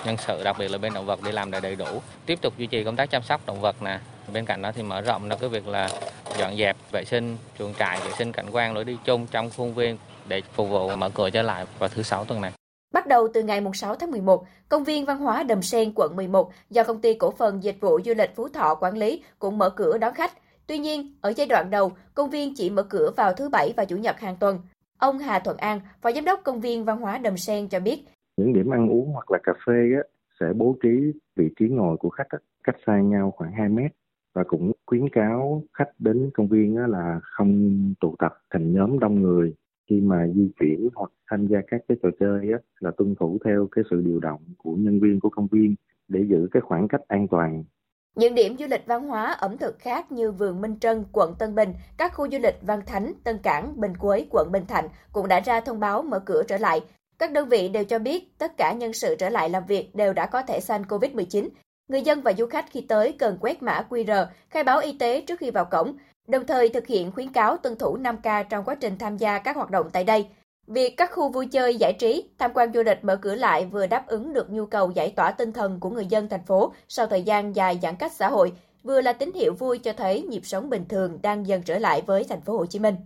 nhân 0.04 0.16
sự 0.16 0.44
đặc 0.44 0.56
biệt 0.58 0.68
là 0.68 0.78
bên 0.78 0.94
động 0.94 1.06
vật 1.06 1.22
đi 1.22 1.32
làm 1.32 1.50
đầy 1.50 1.76
đủ. 1.76 2.02
Tiếp 2.26 2.38
tục 2.42 2.54
duy 2.58 2.66
trì 2.66 2.84
công 2.84 2.96
tác 2.96 3.10
chăm 3.10 3.22
sóc 3.22 3.40
động 3.46 3.60
vật 3.60 3.82
nè. 3.82 3.98
Bên 4.32 4.44
cạnh 4.44 4.62
đó 4.62 4.72
thì 4.72 4.82
mở 4.82 5.00
rộng 5.00 5.28
ra 5.28 5.36
cái 5.36 5.48
việc 5.48 5.68
là 5.68 5.88
dọn 6.38 6.56
dẹp 6.56 6.76
vệ 6.92 7.04
sinh 7.04 7.36
chuồng 7.58 7.74
trại 7.78 8.00
vệ 8.00 8.10
sinh 8.18 8.32
cảnh 8.32 8.46
quan 8.52 8.74
lối 8.74 8.84
đi 8.84 8.96
chung 9.04 9.26
trong 9.26 9.50
khuôn 9.56 9.74
viên 9.74 9.98
để 10.28 10.42
phục 10.52 10.68
vụ 10.68 10.96
mở 10.96 11.10
cửa 11.14 11.30
trở 11.30 11.42
lại 11.42 11.64
vào 11.78 11.88
thứ 11.88 12.02
sáu 12.02 12.24
tuần 12.24 12.40
này. 12.40 12.52
Bắt 12.92 13.06
đầu 13.06 13.28
từ 13.34 13.42
ngày 13.42 13.62
6 13.74 13.94
tháng 13.94 14.10
11, 14.10 14.46
công 14.68 14.84
viên 14.84 15.04
văn 15.04 15.18
hóa 15.18 15.42
Đầm 15.42 15.62
Sen 15.62 15.92
quận 15.94 16.16
11 16.16 16.50
do 16.70 16.84
công 16.84 17.00
ty 17.00 17.14
cổ 17.14 17.30
phần 17.30 17.62
dịch 17.62 17.76
vụ 17.80 18.00
du 18.04 18.12
lịch 18.16 18.36
Phú 18.36 18.48
Thọ 18.48 18.74
quản 18.74 18.96
lý 18.96 19.22
cũng 19.38 19.58
mở 19.58 19.70
cửa 19.70 19.98
đón 19.98 20.14
khách. 20.14 20.32
Tuy 20.66 20.78
nhiên, 20.78 21.14
ở 21.20 21.32
giai 21.36 21.46
đoạn 21.46 21.70
đầu, 21.70 21.92
công 22.14 22.30
viên 22.30 22.54
chỉ 22.56 22.70
mở 22.70 22.82
cửa 22.82 23.10
vào 23.16 23.32
thứ 23.32 23.48
Bảy 23.48 23.72
và 23.76 23.84
Chủ 23.84 23.96
nhật 23.96 24.20
hàng 24.20 24.36
tuần. 24.40 24.58
Ông 24.98 25.18
Hà 25.18 25.38
Thuận 25.38 25.56
An, 25.56 25.80
Phó 26.02 26.12
Giám 26.12 26.24
đốc 26.24 26.40
Công 26.44 26.60
viên 26.60 26.84
Văn 26.84 27.00
hóa 27.00 27.18
Đầm 27.18 27.36
Sen 27.36 27.68
cho 27.68 27.80
biết. 27.80 28.04
Những 28.36 28.52
điểm 28.52 28.70
ăn 28.70 28.88
uống 28.90 29.12
hoặc 29.12 29.30
là 29.30 29.38
cà 29.42 29.52
phê 29.66 29.92
á, 29.96 30.02
sẽ 30.40 30.46
bố 30.56 30.76
trí 30.82 31.12
vị 31.36 31.48
trí 31.58 31.68
ngồi 31.68 31.96
của 31.96 32.10
khách 32.10 32.28
á, 32.28 32.38
cách 32.64 32.76
xa 32.86 33.00
nhau 33.00 33.32
khoảng 33.36 33.52
2 33.52 33.68
mét 33.68 33.92
và 34.34 34.44
cũng 34.44 34.72
khuyến 34.86 35.08
cáo 35.08 35.62
khách 35.72 35.90
đến 35.98 36.30
công 36.34 36.48
viên 36.48 36.76
á, 36.76 36.86
là 36.86 37.20
không 37.22 37.78
tụ 38.00 38.14
tập 38.18 38.38
thành 38.50 38.72
nhóm 38.72 38.98
đông 38.98 39.22
người 39.22 39.54
khi 39.90 40.00
mà 40.00 40.26
di 40.34 40.50
chuyển 40.60 40.88
hoặc 40.94 41.10
tham 41.30 41.46
gia 41.46 41.58
các 41.66 41.80
cái 41.88 41.96
trò 42.02 42.08
chơi 42.20 42.52
á, 42.52 42.58
là 42.80 42.90
tuân 42.96 43.14
thủ 43.14 43.38
theo 43.44 43.68
cái 43.72 43.84
sự 43.90 44.00
điều 44.00 44.20
động 44.20 44.40
của 44.58 44.74
nhân 44.74 45.00
viên 45.00 45.20
của 45.20 45.30
công 45.30 45.46
viên 45.46 45.74
để 46.08 46.20
giữ 46.28 46.48
cái 46.50 46.60
khoảng 46.60 46.88
cách 46.88 47.00
an 47.08 47.28
toàn 47.30 47.64
những 48.16 48.34
điểm 48.34 48.56
du 48.58 48.66
lịch 48.70 48.86
văn 48.86 49.08
hóa 49.08 49.32
ẩm 49.32 49.58
thực 49.58 49.78
khác 49.78 50.12
như 50.12 50.32
vườn 50.32 50.60
Minh 50.60 50.78
Trân, 50.80 51.04
quận 51.12 51.34
Tân 51.38 51.54
Bình, 51.54 51.74
các 51.96 52.14
khu 52.14 52.28
du 52.32 52.38
lịch 52.38 52.54
Văn 52.62 52.80
Thánh, 52.86 53.12
Tân 53.24 53.38
Cảng, 53.38 53.80
Bình 53.80 53.96
Quế, 53.96 54.26
quận 54.30 54.52
Bình 54.52 54.66
Thạnh 54.66 54.88
cũng 55.12 55.28
đã 55.28 55.40
ra 55.40 55.60
thông 55.60 55.80
báo 55.80 56.02
mở 56.02 56.18
cửa 56.18 56.42
trở 56.48 56.58
lại. 56.58 56.80
Các 57.18 57.32
đơn 57.32 57.48
vị 57.48 57.68
đều 57.68 57.84
cho 57.84 57.98
biết 57.98 58.38
tất 58.38 58.56
cả 58.56 58.72
nhân 58.72 58.92
sự 58.92 59.16
trở 59.18 59.28
lại 59.28 59.50
làm 59.50 59.62
việc 59.68 59.94
đều 59.94 60.12
đã 60.12 60.26
có 60.26 60.42
thẻ 60.42 60.60
xanh 60.60 60.82
COVID-19. 60.82 61.48
Người 61.88 62.02
dân 62.02 62.20
và 62.20 62.32
du 62.32 62.46
khách 62.46 62.66
khi 62.70 62.80
tới 62.80 63.12
cần 63.18 63.38
quét 63.40 63.62
mã 63.62 63.86
QR, 63.90 64.26
khai 64.50 64.64
báo 64.64 64.80
y 64.80 64.98
tế 64.98 65.20
trước 65.20 65.38
khi 65.38 65.50
vào 65.50 65.64
cổng, 65.64 65.96
đồng 66.26 66.46
thời 66.46 66.68
thực 66.68 66.86
hiện 66.86 67.12
khuyến 67.12 67.32
cáo 67.32 67.56
tuân 67.56 67.76
thủ 67.76 67.98
5K 67.98 68.44
trong 68.50 68.64
quá 68.64 68.74
trình 68.74 68.98
tham 68.98 69.16
gia 69.16 69.38
các 69.38 69.56
hoạt 69.56 69.70
động 69.70 69.90
tại 69.92 70.04
đây. 70.04 70.26
Việc 70.66 70.94
các 70.96 71.10
khu 71.12 71.28
vui 71.28 71.46
chơi, 71.46 71.76
giải 71.76 71.92
trí, 71.98 72.24
tham 72.38 72.50
quan 72.54 72.72
du 72.72 72.82
lịch 72.82 73.04
mở 73.04 73.16
cửa 73.16 73.34
lại 73.34 73.66
vừa 73.66 73.86
đáp 73.86 74.06
ứng 74.06 74.32
được 74.32 74.50
nhu 74.50 74.66
cầu 74.66 74.90
giải 74.90 75.12
tỏa 75.16 75.30
tinh 75.30 75.52
thần 75.52 75.80
của 75.80 75.90
người 75.90 76.06
dân 76.06 76.28
thành 76.28 76.46
phố 76.46 76.72
sau 76.88 77.06
thời 77.06 77.22
gian 77.22 77.56
dài 77.56 77.78
giãn 77.82 77.96
cách 77.96 78.12
xã 78.16 78.28
hội, 78.28 78.52
vừa 78.82 79.00
là 79.00 79.12
tín 79.12 79.32
hiệu 79.34 79.54
vui 79.54 79.78
cho 79.78 79.92
thấy 79.92 80.22
nhịp 80.22 80.42
sống 80.44 80.70
bình 80.70 80.84
thường 80.88 81.18
đang 81.22 81.46
dần 81.46 81.62
trở 81.62 81.78
lại 81.78 82.02
với 82.06 82.24
thành 82.24 82.40
phố 82.40 82.58
Hồ 82.58 82.66
Chí 82.66 82.78
Minh. 82.78 82.96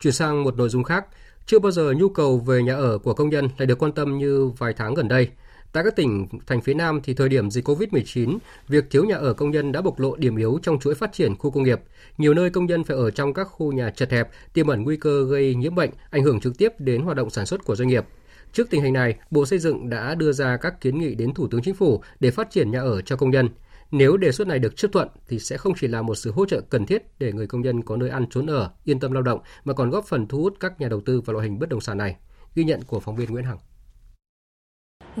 Chuyển 0.00 0.12
sang 0.12 0.44
một 0.44 0.56
nội 0.56 0.68
dung 0.68 0.84
khác, 0.84 1.06
chưa 1.46 1.58
bao 1.58 1.72
giờ 1.72 1.92
nhu 1.96 2.08
cầu 2.08 2.38
về 2.38 2.62
nhà 2.62 2.74
ở 2.74 2.98
của 2.98 3.14
công 3.14 3.30
nhân 3.30 3.48
lại 3.58 3.66
được 3.66 3.82
quan 3.82 3.92
tâm 3.92 4.18
như 4.18 4.50
vài 4.58 4.72
tháng 4.72 4.94
gần 4.94 5.08
đây. 5.08 5.28
Tại 5.72 5.84
các 5.84 5.96
tỉnh 5.96 6.26
thành 6.46 6.60
phía 6.60 6.74
Nam 6.74 7.00
thì 7.04 7.14
thời 7.14 7.28
điểm 7.28 7.50
dịch 7.50 7.68
Covid-19, 7.68 8.38
việc 8.68 8.90
thiếu 8.90 9.04
nhà 9.04 9.16
ở 9.16 9.32
công 9.32 9.50
nhân 9.50 9.72
đã 9.72 9.82
bộc 9.82 10.00
lộ 10.00 10.16
điểm 10.16 10.36
yếu 10.36 10.58
trong 10.62 10.78
chuỗi 10.78 10.94
phát 10.94 11.12
triển 11.12 11.36
khu 11.36 11.50
công 11.50 11.62
nghiệp. 11.62 11.80
Nhiều 12.18 12.34
nơi 12.34 12.50
công 12.50 12.66
nhân 12.66 12.84
phải 12.84 12.96
ở 12.96 13.10
trong 13.10 13.34
các 13.34 13.44
khu 13.44 13.72
nhà 13.72 13.90
chật 13.90 14.10
hẹp, 14.10 14.28
tiềm 14.52 14.66
ẩn 14.66 14.82
nguy 14.82 14.96
cơ 14.96 15.24
gây 15.30 15.54
nhiễm 15.54 15.74
bệnh, 15.74 15.90
ảnh 16.10 16.22
hưởng 16.22 16.40
trực 16.40 16.58
tiếp 16.58 16.72
đến 16.78 17.02
hoạt 17.02 17.16
động 17.16 17.30
sản 17.30 17.46
xuất 17.46 17.64
của 17.64 17.76
doanh 17.76 17.88
nghiệp. 17.88 18.04
Trước 18.52 18.70
tình 18.70 18.82
hình 18.82 18.92
này, 18.92 19.14
Bộ 19.30 19.46
Xây 19.46 19.58
dựng 19.58 19.90
đã 19.90 20.14
đưa 20.14 20.32
ra 20.32 20.56
các 20.56 20.80
kiến 20.80 20.98
nghị 20.98 21.14
đến 21.14 21.34
Thủ 21.34 21.48
tướng 21.48 21.62
Chính 21.62 21.74
phủ 21.74 22.02
để 22.20 22.30
phát 22.30 22.50
triển 22.50 22.70
nhà 22.70 22.80
ở 22.80 23.00
cho 23.00 23.16
công 23.16 23.30
nhân. 23.30 23.48
Nếu 23.90 24.16
đề 24.16 24.32
xuất 24.32 24.48
này 24.48 24.58
được 24.58 24.76
chấp 24.76 24.92
thuận 24.92 25.08
thì 25.28 25.38
sẽ 25.38 25.56
không 25.56 25.72
chỉ 25.80 25.86
là 25.86 26.02
một 26.02 26.14
sự 26.14 26.32
hỗ 26.32 26.46
trợ 26.46 26.60
cần 26.60 26.86
thiết 26.86 27.02
để 27.18 27.32
người 27.32 27.46
công 27.46 27.60
nhân 27.60 27.82
có 27.82 27.96
nơi 27.96 28.10
ăn 28.10 28.26
trốn 28.30 28.46
ở, 28.46 28.70
yên 28.84 29.00
tâm 29.00 29.12
lao 29.12 29.22
động 29.22 29.40
mà 29.64 29.74
còn 29.74 29.90
góp 29.90 30.06
phần 30.06 30.26
thu 30.26 30.42
hút 30.42 30.54
các 30.60 30.80
nhà 30.80 30.88
đầu 30.88 31.00
tư 31.00 31.20
vào 31.20 31.34
loại 31.34 31.48
hình 31.48 31.58
bất 31.58 31.68
động 31.68 31.80
sản 31.80 31.98
này. 31.98 32.16
Ghi 32.54 32.64
nhận 32.64 32.82
của 32.86 33.00
phóng 33.00 33.16
viên 33.16 33.30
Nguyễn 33.30 33.44
Hằng 33.44 33.58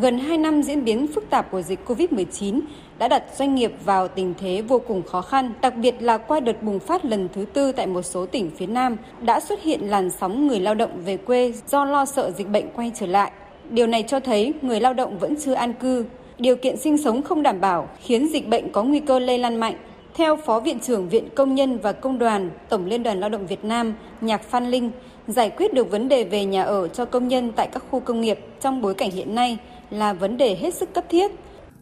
gần 0.00 0.18
2 0.18 0.38
năm 0.38 0.62
diễn 0.62 0.84
biến 0.84 1.06
phức 1.06 1.30
tạp 1.30 1.50
của 1.50 1.62
dịch 1.62 1.78
COVID-19 1.86 2.60
đã 2.98 3.08
đặt 3.08 3.24
doanh 3.36 3.54
nghiệp 3.54 3.72
vào 3.84 4.08
tình 4.08 4.34
thế 4.38 4.62
vô 4.68 4.78
cùng 4.78 5.02
khó 5.02 5.22
khăn, 5.22 5.52
đặc 5.60 5.74
biệt 5.76 5.94
là 6.00 6.18
qua 6.18 6.40
đợt 6.40 6.62
bùng 6.62 6.78
phát 6.78 7.04
lần 7.04 7.28
thứ 7.34 7.44
tư 7.52 7.72
tại 7.72 7.86
một 7.86 8.02
số 8.02 8.26
tỉnh 8.26 8.50
phía 8.56 8.66
Nam 8.66 8.96
đã 9.20 9.40
xuất 9.40 9.62
hiện 9.62 9.80
làn 9.90 10.10
sóng 10.10 10.46
người 10.46 10.60
lao 10.60 10.74
động 10.74 10.90
về 11.04 11.16
quê 11.16 11.52
do 11.68 11.84
lo 11.84 12.04
sợ 12.04 12.30
dịch 12.30 12.48
bệnh 12.48 12.64
quay 12.74 12.92
trở 12.94 13.06
lại. 13.06 13.32
Điều 13.70 13.86
này 13.86 14.04
cho 14.08 14.20
thấy 14.20 14.52
người 14.62 14.80
lao 14.80 14.94
động 14.94 15.18
vẫn 15.18 15.34
chưa 15.40 15.54
an 15.54 15.72
cư, 15.72 16.04
điều 16.38 16.56
kiện 16.56 16.76
sinh 16.76 16.98
sống 16.98 17.22
không 17.22 17.42
đảm 17.42 17.60
bảo 17.60 17.88
khiến 18.00 18.28
dịch 18.32 18.48
bệnh 18.48 18.72
có 18.72 18.82
nguy 18.82 19.00
cơ 19.00 19.18
lây 19.18 19.38
lan 19.38 19.56
mạnh. 19.56 19.74
Theo 20.14 20.36
Phó 20.36 20.60
Viện 20.60 20.80
trưởng 20.80 21.08
Viện 21.08 21.28
Công 21.34 21.54
nhân 21.54 21.78
và 21.78 21.92
Công 21.92 22.18
đoàn 22.18 22.50
Tổng 22.68 22.86
Liên 22.86 23.02
đoàn 23.02 23.20
Lao 23.20 23.30
động 23.30 23.46
Việt 23.46 23.64
Nam 23.64 23.94
Nhạc 24.20 24.42
Phan 24.42 24.70
Linh, 24.70 24.90
giải 25.26 25.50
quyết 25.50 25.74
được 25.74 25.90
vấn 25.90 26.08
đề 26.08 26.24
về 26.24 26.44
nhà 26.44 26.62
ở 26.62 26.88
cho 26.88 27.04
công 27.04 27.28
nhân 27.28 27.52
tại 27.56 27.68
các 27.72 27.82
khu 27.90 28.00
công 28.00 28.20
nghiệp 28.20 28.38
trong 28.60 28.82
bối 28.82 28.94
cảnh 28.94 29.10
hiện 29.10 29.34
nay 29.34 29.58
là 29.90 30.12
vấn 30.12 30.36
đề 30.36 30.56
hết 30.56 30.74
sức 30.74 30.88
cấp 30.94 31.04
thiết. 31.08 31.30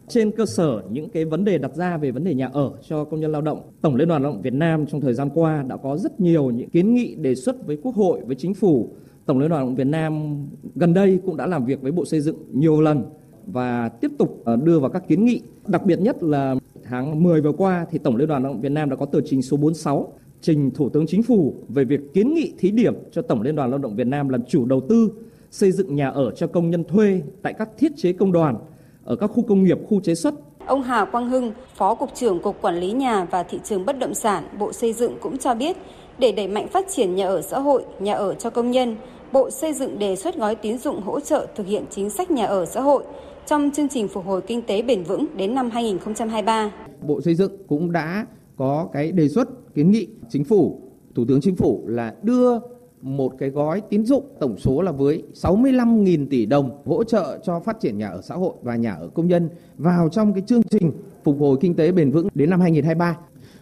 Trên 0.07 0.31
cơ 0.31 0.45
sở 0.45 0.81
những 0.89 1.09
cái 1.09 1.25
vấn 1.25 1.45
đề 1.45 1.57
đặt 1.57 1.75
ra 1.75 1.97
về 1.97 2.11
vấn 2.11 2.23
đề 2.23 2.33
nhà 2.33 2.49
ở 2.53 2.71
cho 2.87 3.03
công 3.03 3.19
nhân 3.19 3.31
lao 3.31 3.41
động, 3.41 3.61
Tổng 3.81 3.95
Liên 3.95 4.07
đoàn 4.07 4.23
Lao 4.23 4.31
động 4.31 4.41
Việt 4.41 4.53
Nam 4.53 4.85
trong 4.85 5.01
thời 5.01 5.13
gian 5.13 5.29
qua 5.33 5.63
đã 5.67 5.77
có 5.77 5.97
rất 5.97 6.19
nhiều 6.19 6.51
những 6.51 6.69
kiến 6.69 6.93
nghị 6.93 7.15
đề 7.15 7.35
xuất 7.35 7.67
với 7.67 7.77
Quốc 7.83 7.95
hội, 7.95 8.21
với 8.25 8.35
Chính 8.35 8.53
phủ. 8.53 8.89
Tổng 9.25 9.39
Liên 9.39 9.49
đoàn 9.49 9.61
Lao 9.61 9.67
động 9.67 9.75
Việt 9.75 9.87
Nam 9.87 10.43
gần 10.75 10.93
đây 10.93 11.19
cũng 11.25 11.37
đã 11.37 11.47
làm 11.47 11.65
việc 11.65 11.81
với 11.81 11.91
Bộ 11.91 12.05
Xây 12.05 12.21
dựng 12.21 12.37
nhiều 12.53 12.81
lần 12.81 13.05
và 13.45 13.89
tiếp 13.89 14.11
tục 14.17 14.41
ờ, 14.45 14.55
đưa 14.55 14.79
vào 14.79 14.89
các 14.89 15.07
kiến 15.07 15.25
nghị. 15.25 15.41
Đặc 15.67 15.85
biệt 15.85 15.99
nhất 15.99 16.23
là 16.23 16.55
tháng 16.83 17.23
10 17.23 17.41
vừa 17.41 17.51
qua 17.51 17.85
thì 17.91 17.97
Tổng 17.97 18.15
Liên 18.15 18.27
đoàn 18.27 18.43
Lao 18.43 18.53
động 18.53 18.61
Việt 18.61 18.71
Nam 18.71 18.89
đã 18.89 18.95
có 18.95 19.05
tờ 19.05 19.21
trình 19.25 19.41
số 19.41 19.57
46 19.57 20.13
trình 20.41 20.71
Thủ 20.71 20.89
tướng 20.89 21.07
Chính 21.07 21.23
phủ 21.23 21.53
về 21.69 21.83
việc 21.83 22.13
kiến 22.13 22.33
nghị 22.33 22.53
thí 22.57 22.71
điểm 22.71 22.93
cho 23.11 23.21
Tổng 23.21 23.41
Liên 23.41 23.55
đoàn 23.55 23.69
Lao 23.69 23.79
động 23.79 23.95
Việt 23.95 24.07
Nam 24.07 24.29
làm 24.29 24.43
chủ 24.43 24.65
đầu 24.65 24.81
tư 24.89 25.11
xây 25.51 25.71
dựng 25.71 25.95
nhà 25.95 26.09
ở 26.09 26.31
cho 26.31 26.47
công 26.47 26.69
nhân 26.69 26.83
thuê 26.83 27.21
tại 27.41 27.53
các 27.53 27.69
thiết 27.77 27.91
chế 27.97 28.13
công 28.13 28.31
đoàn 28.31 28.55
ở 29.03 29.15
các 29.15 29.27
khu 29.27 29.43
công 29.43 29.63
nghiệp, 29.63 29.77
khu 29.87 30.01
chế 30.01 30.15
xuất. 30.15 30.33
Ông 30.65 30.83
Hà 30.83 31.05
Quang 31.05 31.29
Hưng, 31.29 31.51
Phó 31.75 31.95
Cục 31.95 32.09
trưởng 32.15 32.39
Cục 32.39 32.61
Quản 32.61 32.75
lý 32.75 32.91
Nhà 32.91 33.27
và 33.31 33.43
Thị 33.43 33.59
trường 33.63 33.85
Bất 33.85 33.99
động 33.99 34.13
sản, 34.13 34.43
Bộ 34.59 34.73
Xây 34.73 34.93
dựng 34.93 35.13
cũng 35.21 35.37
cho 35.37 35.55
biết, 35.55 35.77
để 36.19 36.31
đẩy 36.31 36.47
mạnh 36.47 36.67
phát 36.67 36.85
triển 36.89 37.15
nhà 37.15 37.27
ở 37.27 37.41
xã 37.41 37.59
hội, 37.59 37.85
nhà 37.99 38.13
ở 38.13 38.33
cho 38.33 38.49
công 38.49 38.71
nhân, 38.71 38.95
Bộ 39.31 39.49
Xây 39.49 39.73
dựng 39.73 39.99
đề 39.99 40.15
xuất 40.15 40.37
gói 40.37 40.55
tín 40.55 40.77
dụng 40.77 41.01
hỗ 41.01 41.19
trợ 41.19 41.47
thực 41.55 41.67
hiện 41.67 41.83
chính 41.89 42.09
sách 42.09 42.31
nhà 42.31 42.45
ở 42.45 42.65
xã 42.65 42.81
hội 42.81 43.03
trong 43.45 43.71
chương 43.73 43.89
trình 43.89 44.07
phục 44.07 44.25
hồi 44.25 44.41
kinh 44.41 44.61
tế 44.61 44.81
bền 44.81 45.03
vững 45.03 45.25
đến 45.37 45.55
năm 45.55 45.69
2023. 45.69 46.71
Bộ 47.01 47.21
Xây 47.21 47.35
dựng 47.35 47.51
cũng 47.67 47.91
đã 47.91 48.25
có 48.57 48.89
cái 48.93 49.11
đề 49.11 49.29
xuất 49.29 49.75
kiến 49.75 49.91
nghị 49.91 50.07
chính 50.29 50.43
phủ, 50.43 50.81
Thủ 51.15 51.25
tướng 51.27 51.41
Chính 51.41 51.55
phủ 51.55 51.83
là 51.87 52.13
đưa 52.23 52.59
một 53.01 53.33
cái 53.37 53.49
gói 53.49 53.81
tín 53.89 54.05
dụng 54.05 54.23
tổng 54.39 54.57
số 54.57 54.81
là 54.81 54.91
với 54.91 55.23
65.000 55.33 56.27
tỷ 56.29 56.45
đồng 56.45 56.81
hỗ 56.85 57.03
trợ 57.03 57.39
cho 57.43 57.59
phát 57.59 57.79
triển 57.79 57.97
nhà 57.97 58.09
ở 58.09 58.21
xã 58.21 58.35
hội 58.35 58.53
và 58.61 58.75
nhà 58.75 58.93
ở 58.93 59.07
công 59.07 59.27
nhân 59.27 59.49
vào 59.77 60.09
trong 60.09 60.33
cái 60.33 60.43
chương 60.47 60.63
trình 60.63 60.91
phục 61.23 61.39
hồi 61.39 61.57
kinh 61.61 61.75
tế 61.75 61.91
bền 61.91 62.11
vững 62.11 62.27
đến 62.33 62.49
năm 62.49 62.61
2023. 62.61 63.17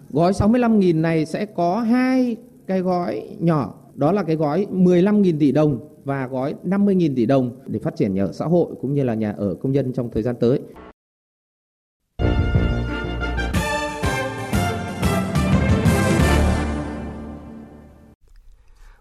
Gói 0.09 0.31
65.000 0.31 1.01
này 1.01 1.25
sẽ 1.25 1.45
có 1.45 1.79
hai 1.79 2.35
cái 2.67 2.81
gói 2.81 3.29
nhỏ, 3.39 3.73
đó 3.95 4.11
là 4.11 4.23
cái 4.23 4.35
gói 4.35 4.67
15.000 4.71 5.39
tỷ 5.39 5.51
đồng 5.51 5.79
và 6.03 6.27
gói 6.27 6.55
50.000 6.63 7.15
tỷ 7.15 7.25
đồng 7.25 7.51
để 7.67 7.79
phát 7.79 7.95
triển 7.95 8.13
nhà 8.13 8.23
ở 8.23 8.31
xã 8.31 8.45
hội 8.45 8.67
cũng 8.81 8.93
như 8.93 9.03
là 9.03 9.13
nhà 9.13 9.31
ở 9.37 9.53
công 9.53 9.71
nhân 9.71 9.93
trong 9.93 10.09
thời 10.09 10.23
gian 10.23 10.35
tới. 10.39 10.59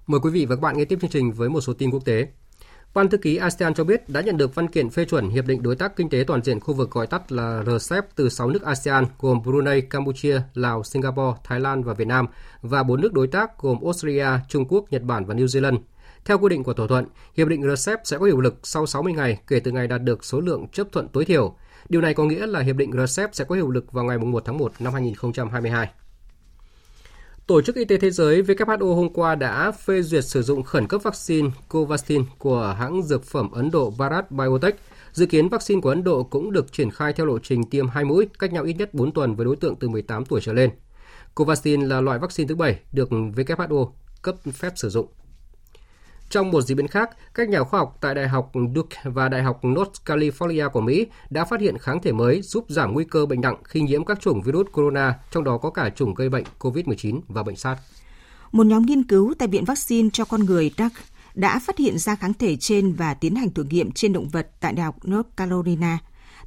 Mời 0.06 0.20
quý 0.20 0.30
vị 0.30 0.46
và 0.46 0.56
các 0.56 0.60
bạn 0.60 0.76
nghe 0.76 0.84
tiếp 0.84 0.98
chương 1.00 1.10
trình 1.10 1.32
với 1.32 1.48
một 1.48 1.60
số 1.60 1.72
tin 1.72 1.90
quốc 1.90 2.04
tế. 2.04 2.28
Ban 2.94 3.08
thư 3.08 3.18
ký 3.18 3.36
ASEAN 3.36 3.74
cho 3.74 3.84
biết 3.84 4.08
đã 4.08 4.20
nhận 4.20 4.36
được 4.36 4.54
văn 4.54 4.68
kiện 4.68 4.90
phê 4.90 5.04
chuẩn 5.04 5.28
Hiệp 5.28 5.46
định 5.46 5.62
Đối 5.62 5.76
tác 5.76 5.96
Kinh 5.96 6.08
tế 6.08 6.24
Toàn 6.26 6.42
diện 6.42 6.60
khu 6.60 6.74
vực 6.74 6.90
gọi 6.90 7.06
tắt 7.06 7.32
là 7.32 7.62
RCEP 7.66 8.16
từ 8.16 8.28
6 8.28 8.50
nước 8.50 8.62
ASEAN 8.62 9.04
gồm 9.18 9.42
Brunei, 9.42 9.80
Campuchia, 9.80 10.40
Lào, 10.54 10.84
Singapore, 10.84 11.38
Thái 11.44 11.60
Lan 11.60 11.82
và 11.82 11.94
Việt 11.94 12.06
Nam 12.06 12.26
và 12.62 12.82
4 12.82 13.00
nước 13.00 13.12
đối 13.12 13.26
tác 13.26 13.58
gồm 13.58 13.84
Australia, 13.84 14.28
Trung 14.48 14.64
Quốc, 14.68 14.84
Nhật 14.90 15.02
Bản 15.02 15.24
và 15.24 15.34
New 15.34 15.46
Zealand. 15.46 15.78
Theo 16.24 16.38
quy 16.38 16.48
định 16.48 16.64
của 16.64 16.72
thỏa 16.72 16.86
thuận, 16.86 17.06
Hiệp 17.36 17.48
định 17.48 17.74
RCEP 17.76 18.00
sẽ 18.04 18.18
có 18.18 18.24
hiệu 18.24 18.40
lực 18.40 18.54
sau 18.62 18.86
60 18.86 19.12
ngày 19.12 19.40
kể 19.46 19.60
từ 19.60 19.70
ngày 19.70 19.86
đạt 19.86 20.02
được 20.02 20.24
số 20.24 20.40
lượng 20.40 20.66
chấp 20.72 20.86
thuận 20.92 21.08
tối 21.08 21.24
thiểu. 21.24 21.54
Điều 21.88 22.00
này 22.00 22.14
có 22.14 22.24
nghĩa 22.24 22.46
là 22.46 22.60
Hiệp 22.60 22.76
định 22.76 22.90
RCEP 23.06 23.30
sẽ 23.32 23.44
có 23.44 23.54
hiệu 23.54 23.70
lực 23.70 23.92
vào 23.92 24.04
ngày 24.04 24.18
1 24.18 24.42
tháng 24.44 24.58
1 24.58 24.72
năm 24.78 24.92
2022. 24.92 25.88
Tổ 27.46 27.62
chức 27.62 27.76
Y 27.76 27.84
tế 27.84 27.98
Thế 27.98 28.10
giới 28.10 28.42
WHO 28.42 28.94
hôm 28.94 29.08
qua 29.12 29.34
đã 29.34 29.70
phê 29.70 30.02
duyệt 30.02 30.24
sử 30.24 30.42
dụng 30.42 30.62
khẩn 30.62 30.86
cấp 30.88 31.02
vaccine 31.02 31.50
Covaxin 31.68 32.24
của 32.38 32.76
hãng 32.78 33.02
dược 33.02 33.24
phẩm 33.24 33.50
Ấn 33.50 33.70
Độ 33.70 33.90
Bharat 33.90 34.30
Biotech. 34.30 34.76
Dự 35.12 35.26
kiến 35.26 35.48
vaccine 35.48 35.80
của 35.80 35.88
Ấn 35.88 36.04
Độ 36.04 36.22
cũng 36.22 36.52
được 36.52 36.72
triển 36.72 36.90
khai 36.90 37.12
theo 37.12 37.26
lộ 37.26 37.38
trình 37.38 37.70
tiêm 37.70 37.88
hai 37.88 38.04
mũi, 38.04 38.28
cách 38.38 38.52
nhau 38.52 38.64
ít 38.64 38.72
nhất 38.72 38.94
4 38.94 39.12
tuần 39.12 39.34
với 39.34 39.44
đối 39.44 39.56
tượng 39.56 39.76
từ 39.76 39.88
18 39.88 40.24
tuổi 40.24 40.40
trở 40.40 40.52
lên. 40.52 40.70
Covaxin 41.34 41.80
là 41.80 42.00
loại 42.00 42.18
vaccine 42.18 42.48
thứ 42.48 42.54
bảy 42.54 42.78
được 42.92 43.10
WHO 43.10 43.90
cấp 44.22 44.36
phép 44.52 44.72
sử 44.76 44.88
dụng. 44.88 45.06
Trong 46.34 46.50
một 46.50 46.62
diễn 46.62 46.76
biến 46.76 46.88
khác, 46.88 47.10
các 47.34 47.48
nhà 47.48 47.62
khoa 47.62 47.80
học 47.80 47.98
tại 48.00 48.14
Đại 48.14 48.28
học 48.28 48.52
Duke 48.74 48.96
và 49.04 49.28
Đại 49.28 49.42
học 49.42 49.60
North 49.66 49.92
California 50.04 50.70
của 50.70 50.80
Mỹ 50.80 51.06
đã 51.30 51.44
phát 51.44 51.60
hiện 51.60 51.78
kháng 51.78 52.02
thể 52.02 52.12
mới 52.12 52.42
giúp 52.42 52.64
giảm 52.68 52.92
nguy 52.92 53.04
cơ 53.04 53.26
bệnh 53.26 53.40
nặng 53.40 53.56
khi 53.64 53.80
nhiễm 53.80 54.04
các 54.04 54.20
chủng 54.20 54.42
virus 54.42 54.66
corona, 54.72 55.18
trong 55.30 55.44
đó 55.44 55.58
có 55.58 55.70
cả 55.70 55.90
chủng 55.90 56.14
gây 56.14 56.28
bệnh 56.28 56.44
COVID-19 56.58 57.20
và 57.28 57.42
bệnh 57.42 57.56
SARS. 57.56 57.80
Một 58.52 58.66
nhóm 58.66 58.86
nghiên 58.86 59.02
cứu 59.02 59.34
tại 59.38 59.48
Viện 59.48 59.64
Vaccine 59.64 60.08
cho 60.12 60.24
con 60.24 60.40
người 60.40 60.70
Duke 60.78 61.00
đã 61.34 61.58
phát 61.58 61.78
hiện 61.78 61.98
ra 61.98 62.16
kháng 62.16 62.34
thể 62.34 62.56
trên 62.56 62.92
và 62.92 63.14
tiến 63.14 63.34
hành 63.34 63.50
thử 63.50 63.64
nghiệm 63.64 63.92
trên 63.92 64.12
động 64.12 64.28
vật 64.28 64.48
tại 64.60 64.72
Đại 64.72 64.84
học 64.84 64.96
North 65.08 65.28
Carolina. 65.36 65.98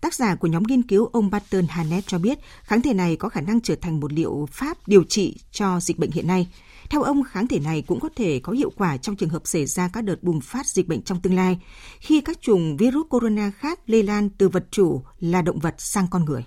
Tác 0.02 0.13
giả 0.13 0.36
của 0.36 0.47
nhóm 0.47 0.63
nghiên 0.63 0.84
cứu 0.84 1.10
ông 1.13 1.30
Barton 1.30 1.67
Hanet 1.69 2.08
cho 2.08 2.19
biết 2.19 2.39
kháng 2.63 2.82
thể 2.82 2.93
này 2.93 3.15
có 3.15 3.30
khả 3.30 3.41
năng 3.41 3.62
trở 3.62 3.76
thành 3.76 4.00
một 4.00 4.13
liệu 4.13 4.47
pháp 4.52 4.78
điều 4.88 5.04
trị 5.04 5.39
cho 5.52 5.80
dịch 5.80 6.00
bệnh 6.00 6.12
hiện 6.12 6.28
nay– 6.28 6.47
theo 6.89 7.02
ông, 7.02 7.23
kháng 7.23 7.47
thể 7.47 7.60
này 7.60 7.84
cũng 7.88 8.00
có 8.00 8.10
thể 8.15 8.39
có 8.39 8.54
hiệu 8.54 8.71
quả 8.78 8.97
trong 8.97 9.15
trường 9.15 9.30
hợp 9.30 9.41
xảy 9.45 9.65
ra 9.65 9.89
các 9.93 10.04
đợt 10.04 10.23
bùng 10.23 10.41
phát 10.41 10.67
dịch 10.67 10.88
bệnh 10.88 11.02
trong 11.02 11.21
tương 11.21 11.36
lai, 11.36 11.60
khi 12.00 12.21
các 12.21 12.41
chủng 12.41 12.78
virus 12.78 13.08
corona 13.10 13.52
khác 13.52 13.80
lây 13.88 14.04
lan 14.04 14.30
từ 14.30 14.50
vật 14.50 14.65
chủ 14.71 15.02
là 15.19 15.41
động 15.41 15.60
vật 15.60 15.76
sang 15.78 16.08
con 16.12 16.26
người. 16.26 16.45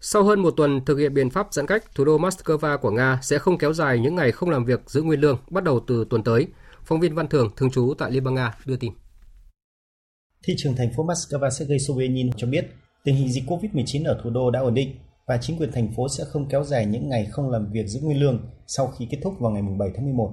Sau 0.00 0.24
hơn 0.24 0.40
một 0.40 0.50
tuần 0.50 0.84
thực 0.84 0.98
hiện 0.98 1.14
biện 1.14 1.30
pháp 1.30 1.46
giãn 1.50 1.66
cách, 1.66 1.94
thủ 1.94 2.04
đô 2.04 2.18
Moscow 2.18 2.78
của 2.78 2.90
Nga 2.90 3.18
sẽ 3.22 3.38
không 3.38 3.58
kéo 3.58 3.72
dài 3.72 3.98
những 3.98 4.14
ngày 4.14 4.32
không 4.32 4.50
làm 4.50 4.64
việc 4.64 4.80
giữ 4.86 5.02
nguyên 5.02 5.20
lương 5.20 5.38
bắt 5.50 5.64
đầu 5.64 5.80
từ 5.86 6.06
tuần 6.10 6.22
tới. 6.22 6.46
Phóng 6.84 7.00
viên 7.00 7.14
Văn 7.14 7.28
Thường, 7.28 7.50
thường 7.56 7.70
trú 7.70 7.94
tại 7.98 8.10
Liên 8.10 8.24
bang 8.24 8.34
Nga, 8.34 8.54
đưa 8.64 8.76
tin. 8.76 8.92
Thị 10.44 10.54
trưởng 10.58 10.76
thành 10.76 10.88
phố 10.96 11.06
Moscow 11.06 11.50
Sergei 11.50 11.78
Sobyanin 11.78 12.30
cho 12.36 12.46
biết 12.46 12.66
tình 13.04 13.16
hình 13.16 13.32
dịch 13.32 13.44
COVID-19 13.46 14.06
ở 14.06 14.20
thủ 14.24 14.30
đô 14.30 14.50
đã 14.50 14.60
ổn 14.60 14.74
định 14.74 14.96
và 15.26 15.38
chính 15.40 15.58
quyền 15.58 15.72
thành 15.72 15.92
phố 15.96 16.08
sẽ 16.08 16.24
không 16.24 16.48
kéo 16.48 16.64
dài 16.64 16.86
những 16.86 17.08
ngày 17.08 17.26
không 17.30 17.50
làm 17.50 17.72
việc 17.72 17.86
giữ 17.86 18.00
nguyên 18.02 18.20
lương 18.20 18.50
sau 18.66 18.86
khi 18.86 19.06
kết 19.10 19.18
thúc 19.22 19.34
vào 19.40 19.52
ngày 19.52 19.62
7 19.78 19.90
tháng 19.96 20.04
11. 20.04 20.32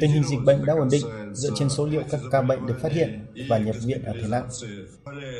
Tình 0.00 0.10
hình 0.10 0.24
dịch 0.24 0.38
bệnh 0.46 0.64
đã 0.66 0.74
ổn 0.74 0.88
định 0.90 1.02
dựa 1.32 1.50
trên 1.54 1.68
số 1.68 1.86
liệu 1.86 2.02
các 2.10 2.20
ca 2.30 2.42
bệnh 2.42 2.66
được 2.66 2.78
phát 2.80 2.92
hiện 2.92 3.26
và 3.48 3.58
nhập 3.58 3.76
viện 3.84 4.04
ở 4.04 4.12
thể 4.12 4.28
nặng. 4.30 4.48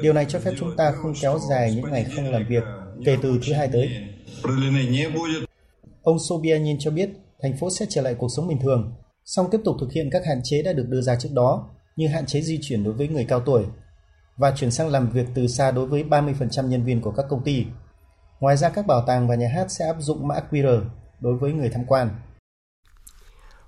Điều 0.02 0.12
này 0.12 0.26
cho 0.28 0.38
phép 0.38 0.52
chúng 0.58 0.76
ta 0.76 0.92
không 0.92 1.12
kéo 1.22 1.38
dài 1.50 1.74
những 1.74 1.90
ngày 1.90 2.06
không 2.16 2.32
làm 2.32 2.46
việc 2.48 2.62
kể 3.04 3.16
từ 3.22 3.38
thứ 3.46 3.52
hai 3.52 3.68
tới. 3.72 3.90
Ông 6.02 6.18
Sobyanin 6.18 6.76
cho 6.78 6.90
biết 6.90 7.10
thành 7.42 7.56
phố 7.56 7.70
sẽ 7.70 7.86
trở 7.88 8.02
lại 8.02 8.14
cuộc 8.14 8.28
sống 8.36 8.48
bình 8.48 8.58
thường, 8.62 8.92
song 9.24 9.46
tiếp 9.50 9.58
tục 9.64 9.76
thực 9.80 9.92
hiện 9.92 10.10
các 10.10 10.22
hạn 10.26 10.40
chế 10.44 10.62
đã 10.62 10.72
được 10.72 10.86
đưa 10.88 11.00
ra 11.00 11.16
trước 11.16 11.28
đó, 11.32 11.70
như 11.96 12.08
hạn 12.08 12.26
chế 12.26 12.40
di 12.40 12.58
chuyển 12.62 12.84
đối 12.84 12.94
với 12.94 13.08
người 13.08 13.24
cao 13.28 13.40
tuổi 13.40 13.64
và 14.36 14.52
chuyển 14.56 14.70
sang 14.70 14.88
làm 14.88 15.10
việc 15.10 15.26
từ 15.34 15.46
xa 15.46 15.70
đối 15.70 15.86
với 15.86 16.04
30% 16.04 16.68
nhân 16.68 16.84
viên 16.84 17.00
của 17.00 17.10
các 17.10 17.26
công 17.28 17.42
ty. 17.42 17.66
Ngoài 18.40 18.56
ra 18.56 18.68
các 18.68 18.86
bảo 18.86 19.04
tàng 19.06 19.28
và 19.28 19.34
nhà 19.34 19.48
hát 19.54 19.66
sẽ 19.70 19.86
áp 19.86 19.96
dụng 19.98 20.28
mã 20.28 20.40
QR 20.50 20.82
đối 21.20 21.34
với 21.34 21.52
người 21.52 21.70
tham 21.70 21.84
quan. 21.86 22.08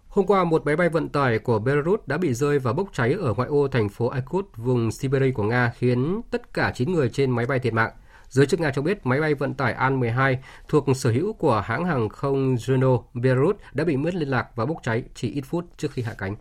Hôm 0.08 0.26
qua, 0.26 0.44
một 0.44 0.66
máy 0.66 0.76
bay 0.76 0.88
vận 0.88 1.08
tải 1.08 1.38
của 1.38 1.58
Belarus 1.58 2.00
đã 2.06 2.18
bị 2.18 2.34
rơi 2.34 2.58
và 2.58 2.72
bốc 2.72 2.88
cháy 2.92 3.12
ở 3.12 3.34
ngoại 3.34 3.48
ô 3.48 3.68
thành 3.68 3.88
phố 3.88 4.10
Irkut, 4.10 4.46
vùng 4.56 4.90
Siberia 4.90 5.30
của 5.30 5.42
Nga, 5.42 5.72
khiến 5.78 6.20
tất 6.30 6.54
cả 6.54 6.72
9 6.74 6.92
người 6.92 7.08
trên 7.08 7.30
máy 7.30 7.46
bay 7.46 7.58
thiệt 7.58 7.72
mạng. 7.72 7.90
Giới 8.28 8.46
chức 8.46 8.60
Nga 8.60 8.70
cho 8.74 8.82
biết 8.82 9.06
máy 9.06 9.20
bay 9.20 9.34
vận 9.34 9.54
tải 9.54 9.72
An-12 9.72 10.36
thuộc 10.68 10.84
sở 10.94 11.10
hữu 11.10 11.32
của 11.32 11.60
hãng 11.60 11.84
hàng 11.84 12.08
không 12.08 12.54
Juno 12.54 13.02
Belarus 13.14 13.56
đã 13.72 13.84
bị 13.84 13.96
mất 13.96 14.14
liên 14.14 14.28
lạc 14.28 14.48
và 14.54 14.66
bốc 14.66 14.76
cháy 14.82 15.02
chỉ 15.14 15.30
ít 15.30 15.42
phút 15.44 15.64
trước 15.76 15.92
khi 15.92 16.02
hạ 16.02 16.14
cánh. 16.18 16.36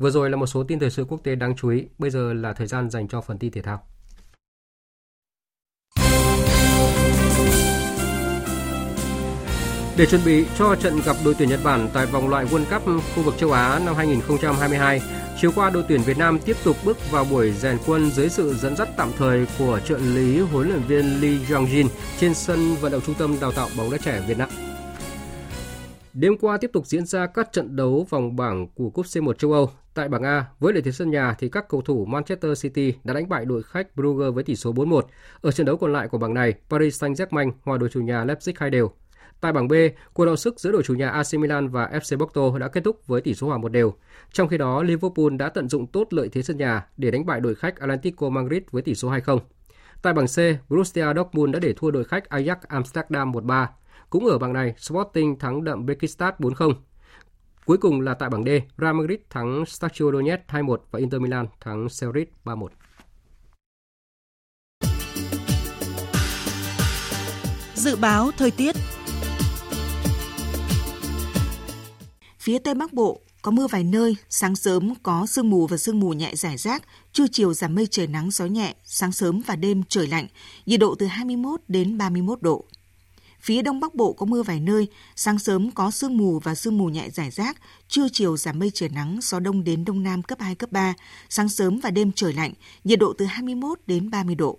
Vừa 0.00 0.10
rồi 0.10 0.30
là 0.30 0.36
một 0.36 0.46
số 0.46 0.64
tin 0.64 0.78
thời 0.78 0.90
sự 0.90 1.04
quốc 1.04 1.20
tế 1.24 1.34
đáng 1.34 1.56
chú 1.56 1.68
ý, 1.68 1.84
bây 1.98 2.10
giờ 2.10 2.32
là 2.32 2.52
thời 2.52 2.66
gian 2.66 2.90
dành 2.90 3.08
cho 3.08 3.20
phần 3.20 3.38
tin 3.38 3.52
thể 3.52 3.62
thao. 3.62 3.82
Để 9.96 10.06
chuẩn 10.06 10.20
bị 10.24 10.46
cho 10.58 10.74
trận 10.74 11.00
gặp 11.04 11.16
đội 11.24 11.34
tuyển 11.38 11.48
Nhật 11.48 11.60
Bản 11.64 11.88
tại 11.92 12.06
vòng 12.06 12.28
loại 12.28 12.46
World 12.46 12.64
Cup 12.64 13.02
khu 13.14 13.22
vực 13.22 13.34
châu 13.38 13.52
Á 13.52 13.80
năm 13.86 13.94
2022, 13.94 15.00
chiều 15.40 15.50
qua 15.54 15.70
đội 15.70 15.84
tuyển 15.88 16.00
Việt 16.00 16.18
Nam 16.18 16.38
tiếp 16.44 16.56
tục 16.64 16.76
bước 16.84 17.10
vào 17.10 17.24
buổi 17.24 17.52
rèn 17.52 17.78
quân 17.86 18.10
dưới 18.10 18.28
sự 18.28 18.54
dẫn 18.54 18.76
dắt 18.76 18.88
tạm 18.96 19.10
thời 19.16 19.46
của 19.58 19.80
trợ 19.84 19.98
lý 19.98 20.40
huấn 20.40 20.68
luyện 20.68 20.82
viên 20.82 21.20
Lee 21.20 21.38
Jong-jin 21.48 21.88
trên 22.18 22.34
sân 22.34 22.74
vận 22.80 22.92
động 22.92 23.02
trung 23.06 23.14
tâm 23.18 23.36
đào 23.40 23.52
tạo 23.52 23.68
bóng 23.76 23.90
đá 23.90 23.98
trẻ 23.98 24.24
Việt 24.28 24.38
Nam. 24.38 24.48
Đêm 26.12 26.38
qua 26.40 26.56
tiếp 26.56 26.70
tục 26.72 26.86
diễn 26.86 27.06
ra 27.06 27.26
các 27.26 27.52
trận 27.52 27.76
đấu 27.76 28.06
vòng 28.10 28.36
bảng 28.36 28.68
của 28.74 28.90
Cúp 28.90 29.06
C1 29.06 29.32
châu 29.32 29.52
Âu. 29.52 29.70
Tại 29.94 30.08
bảng 30.08 30.22
A, 30.22 30.44
với 30.60 30.72
lợi 30.72 30.82
thế 30.82 30.92
sân 30.92 31.10
nhà 31.10 31.34
thì 31.38 31.48
các 31.48 31.68
cầu 31.68 31.82
thủ 31.82 32.04
Manchester 32.04 32.62
City 32.62 32.94
đã 33.04 33.14
đánh 33.14 33.28
bại 33.28 33.44
đội 33.44 33.62
khách 33.62 33.96
Brugge 33.96 34.30
với 34.30 34.44
tỷ 34.44 34.56
số 34.56 34.72
4-1. 34.72 35.02
Ở 35.40 35.50
trận 35.52 35.66
đấu 35.66 35.76
còn 35.76 35.92
lại 35.92 36.08
của 36.08 36.18
bảng 36.18 36.34
này, 36.34 36.54
Paris 36.70 37.04
Saint-Germain 37.04 37.52
hòa 37.62 37.78
đội 37.78 37.88
chủ 37.88 38.00
nhà 38.00 38.24
Leipzig 38.24 38.52
2 38.56 38.70
đều. 38.70 38.90
Tại 39.40 39.52
bảng 39.52 39.68
B, 39.68 39.72
cuộc 40.12 40.24
đọ 40.24 40.36
sức 40.36 40.60
giữa 40.60 40.72
đội 40.72 40.82
chủ 40.82 40.94
nhà 40.94 41.10
AC 41.10 41.34
Milan 41.38 41.68
và 41.68 41.90
FC 41.92 42.18
Porto 42.18 42.58
đã 42.58 42.68
kết 42.68 42.84
thúc 42.84 43.06
với 43.06 43.20
tỷ 43.20 43.34
số 43.34 43.46
hòa 43.46 43.58
một 43.58 43.72
đều. 43.72 43.94
Trong 44.32 44.48
khi 44.48 44.58
đó, 44.58 44.82
Liverpool 44.82 45.36
đã 45.38 45.48
tận 45.48 45.68
dụng 45.68 45.86
tốt 45.86 46.06
lợi 46.10 46.28
thế 46.28 46.42
sân 46.42 46.56
nhà 46.58 46.86
để 46.96 47.10
đánh 47.10 47.26
bại 47.26 47.40
đội 47.40 47.54
khách 47.54 47.80
Atlético 47.80 48.28
Madrid 48.28 48.62
với 48.70 48.82
tỷ 48.82 48.94
số 48.94 49.10
2-0. 49.10 49.38
Tại 50.02 50.12
bảng 50.12 50.26
C, 50.26 50.38
Borussia 50.68 51.06
Dortmund 51.16 51.52
đã 51.54 51.58
để 51.58 51.72
thua 51.72 51.90
đội 51.90 52.04
khách 52.04 52.24
Ajax 52.30 52.56
Amsterdam 52.68 53.32
1-3. 53.32 53.66
Cũng 54.10 54.26
ở 54.26 54.38
bảng 54.38 54.52
này, 54.52 54.74
Sporting 54.78 55.38
thắng 55.38 55.64
đậm 55.64 55.86
Besiktas 55.86 56.34
4-0. 56.38 56.74
Cuối 57.70 57.78
cùng 57.78 58.00
là 58.00 58.14
tại 58.14 58.30
bảng 58.30 58.44
D, 58.44 58.48
Real 58.78 58.94
Madrid 58.94 59.18
thắng 59.30 59.64
Shakhtar 59.66 60.12
Donetsk 60.12 60.48
2-1 60.48 60.76
và 60.90 60.98
Inter 60.98 61.20
Milan 61.20 61.46
thắng 61.60 61.86
Celtic 62.00 62.32
3-1. 62.44 62.68
Dự 67.74 67.96
báo 67.96 68.30
thời 68.36 68.50
tiết 68.50 68.76
Phía 72.38 72.58
Tây 72.58 72.74
Bắc 72.74 72.92
Bộ 72.92 73.20
có 73.42 73.50
mưa 73.50 73.66
vài 73.66 73.84
nơi, 73.84 74.16
sáng 74.28 74.56
sớm 74.56 74.94
có 75.02 75.26
sương 75.26 75.50
mù 75.50 75.66
và 75.66 75.76
sương 75.76 76.00
mù 76.00 76.12
nhẹ 76.12 76.34
rải 76.34 76.56
rác, 76.56 76.82
trưa 77.12 77.26
chiều 77.32 77.54
giảm 77.54 77.74
mây 77.74 77.86
trời 77.86 78.06
nắng 78.06 78.30
gió 78.30 78.46
nhẹ, 78.46 78.74
sáng 78.84 79.12
sớm 79.12 79.40
và 79.46 79.56
đêm 79.56 79.82
trời 79.88 80.06
lạnh, 80.06 80.26
nhiệt 80.66 80.80
độ 80.80 80.94
từ 80.94 81.06
21 81.06 81.60
đến 81.68 81.98
31 81.98 82.42
độ. 82.42 82.64
Phía 83.40 83.62
Đông 83.62 83.80
Bắc 83.80 83.94
Bộ 83.94 84.12
có 84.12 84.26
mưa 84.26 84.42
vài 84.42 84.60
nơi, 84.60 84.88
sáng 85.16 85.38
sớm 85.38 85.70
có 85.70 85.90
sương 85.90 86.16
mù 86.16 86.38
và 86.38 86.54
sương 86.54 86.78
mù 86.78 86.86
nhẹ 86.86 87.10
rải 87.10 87.30
rác, 87.30 87.56
trưa 87.88 88.08
chiều 88.12 88.36
giảm 88.36 88.58
mây 88.58 88.70
trời 88.74 88.88
nắng, 88.88 89.18
gió 89.22 89.40
đông 89.40 89.64
đến 89.64 89.84
đông 89.84 90.02
nam 90.02 90.22
cấp 90.22 90.40
2, 90.40 90.54
cấp 90.54 90.72
3, 90.72 90.94
sáng 91.28 91.48
sớm 91.48 91.80
và 91.80 91.90
đêm 91.90 92.12
trời 92.12 92.32
lạnh, 92.32 92.52
nhiệt 92.84 92.98
độ 92.98 93.12
từ 93.18 93.24
21 93.24 93.78
đến 93.86 94.10
30 94.10 94.34
độ. 94.34 94.58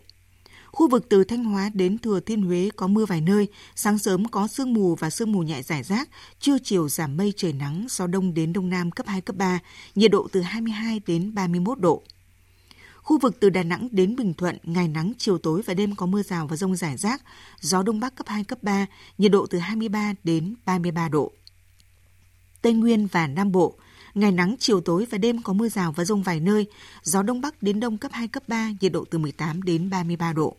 Khu 0.72 0.89
vực 0.89 1.06
từ 1.10 1.24
Thanh 1.24 1.44
Hóa 1.44 1.70
đến 1.74 1.98
Thừa 1.98 2.20
Thiên 2.20 2.41
Huế 2.41 2.70
có 2.76 2.88
mưa 2.88 3.06
vài 3.06 3.22
nơi, 3.22 3.48
sáng 3.76 3.98
sớm 3.98 4.28
có 4.28 4.48
sương 4.48 4.74
mù 4.74 4.96
và 4.96 5.10
sương 5.10 5.32
mù 5.32 5.39
nhẹ 5.39 5.62
rải 5.62 5.84
rác, 5.84 6.10
trưa 6.39 6.58
chiều 6.63 6.89
giảm 6.89 7.17
mây 7.17 7.34
trời 7.38 7.54
nắng, 7.54 7.86
gió 7.89 8.08
đông 8.08 8.34
đến 8.34 8.54
đông 8.54 8.70
nam 8.70 8.91
cấp 8.91 9.08
2, 9.08 9.22
cấp 9.22 9.36
3, 9.36 9.60
nhiệt 9.96 10.12
độ 10.12 10.28
từ 10.32 10.41
22 10.41 11.02
đến 11.08 11.34
31 11.34 11.80
độ. 11.80 12.04
Khu 13.03 13.17
vực 13.19 13.39
từ 13.39 13.49
Đà 13.49 13.63
Nẵng 13.63 13.87
đến 13.91 14.15
Bình 14.15 14.33
Thuận, 14.33 14.57
ngày 14.63 14.87
nắng, 14.87 15.13
chiều 15.17 15.37
tối 15.37 15.61
và 15.65 15.73
đêm 15.73 15.95
có 15.95 16.05
mưa 16.05 16.23
rào 16.23 16.47
và 16.47 16.55
rông 16.55 16.75
rải 16.75 16.97
rác, 16.97 17.21
gió 17.59 17.83
đông 17.83 17.99
bắc 17.99 18.15
cấp 18.15 18.27
2, 18.27 18.43
cấp 18.43 18.63
3, 18.63 18.85
nhiệt 19.17 19.31
độ 19.31 19.45
từ 19.45 19.59
23 19.59 20.13
đến 20.23 20.55
33 20.65 21.09
độ. 21.09 21.31
Tây 22.61 22.73
Nguyên 22.73 23.07
và 23.07 23.27
Nam 23.27 23.51
Bộ, 23.51 23.75
ngày 24.13 24.31
nắng, 24.31 24.55
chiều 24.59 24.81
tối 24.81 25.05
và 25.09 25.17
đêm 25.17 25.41
có 25.41 25.53
mưa 25.53 25.69
rào 25.69 25.91
và 25.91 26.05
rông 26.05 26.23
vài 26.23 26.39
nơi, 26.39 26.65
gió 27.03 27.23
đông 27.23 27.41
bắc 27.41 27.63
đến 27.63 27.79
đông 27.79 27.97
cấp 27.97 28.11
2, 28.13 28.27
cấp 28.27 28.43
3, 28.47 28.69
nhiệt 28.81 28.91
độ 28.91 29.05
từ 29.11 29.17
18 29.17 29.61
đến 29.61 29.89
33 29.89 30.33
độ. 30.33 30.55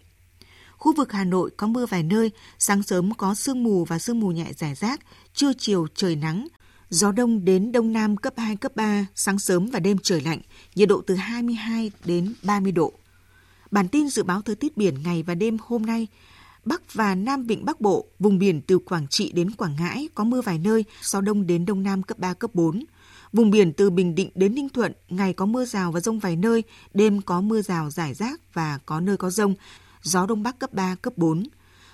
Khu 0.76 0.92
vực 0.96 1.12
Hà 1.12 1.24
Nội 1.24 1.50
có 1.56 1.66
mưa 1.66 1.86
vài 1.86 2.02
nơi, 2.02 2.30
sáng 2.58 2.82
sớm 2.82 3.14
có 3.14 3.34
sương 3.34 3.64
mù 3.64 3.84
và 3.84 3.98
sương 3.98 4.20
mù 4.20 4.28
nhẹ 4.28 4.52
rải 4.56 4.74
rác, 4.74 5.00
trưa 5.34 5.52
chiều 5.58 5.86
trời 5.94 6.16
nắng, 6.16 6.48
Gió 6.92 7.12
đông 7.12 7.44
đến 7.44 7.72
đông 7.72 7.92
nam 7.92 8.16
cấp 8.16 8.32
2, 8.36 8.56
cấp 8.56 8.76
3, 8.76 9.06
sáng 9.14 9.38
sớm 9.38 9.66
và 9.66 9.78
đêm 9.78 9.96
trời 10.02 10.20
lạnh, 10.20 10.40
nhiệt 10.74 10.88
độ 10.88 11.02
từ 11.06 11.14
22 11.14 11.90
đến 12.04 12.34
30 12.42 12.72
độ. 12.72 12.92
Bản 13.70 13.88
tin 13.88 14.08
dự 14.08 14.22
báo 14.22 14.42
thời 14.42 14.54
tiết 14.54 14.76
biển 14.76 14.94
ngày 15.04 15.22
và 15.22 15.34
đêm 15.34 15.56
hôm 15.60 15.86
nay, 15.86 16.06
Bắc 16.64 16.94
và 16.94 17.14
Nam 17.14 17.46
Vịnh 17.46 17.64
Bắc 17.64 17.80
Bộ, 17.80 18.06
vùng 18.18 18.38
biển 18.38 18.60
từ 18.60 18.78
Quảng 18.78 19.06
Trị 19.10 19.32
đến 19.32 19.50
Quảng 19.50 19.76
Ngãi 19.76 20.08
có 20.14 20.24
mưa 20.24 20.40
vài 20.40 20.58
nơi, 20.58 20.84
gió 21.02 21.20
đông 21.20 21.46
đến 21.46 21.66
đông 21.66 21.82
nam 21.82 22.02
cấp 22.02 22.18
3, 22.18 22.34
cấp 22.34 22.50
4. 22.54 22.84
Vùng 23.32 23.50
biển 23.50 23.72
từ 23.72 23.90
Bình 23.90 24.14
Định 24.14 24.30
đến 24.34 24.54
Ninh 24.54 24.68
Thuận, 24.68 24.92
ngày 25.08 25.32
có 25.32 25.46
mưa 25.46 25.64
rào 25.64 25.92
và 25.92 26.00
rông 26.00 26.18
vài 26.18 26.36
nơi, 26.36 26.62
đêm 26.94 27.22
có 27.22 27.40
mưa 27.40 27.62
rào 27.62 27.90
rải 27.90 28.14
rác 28.14 28.40
và 28.54 28.78
có 28.86 29.00
nơi 29.00 29.16
có 29.16 29.30
rông, 29.30 29.54
gió 30.02 30.26
đông 30.26 30.42
bắc 30.42 30.58
cấp 30.58 30.72
3, 30.72 30.94
cấp 30.94 31.12
4. 31.16 31.44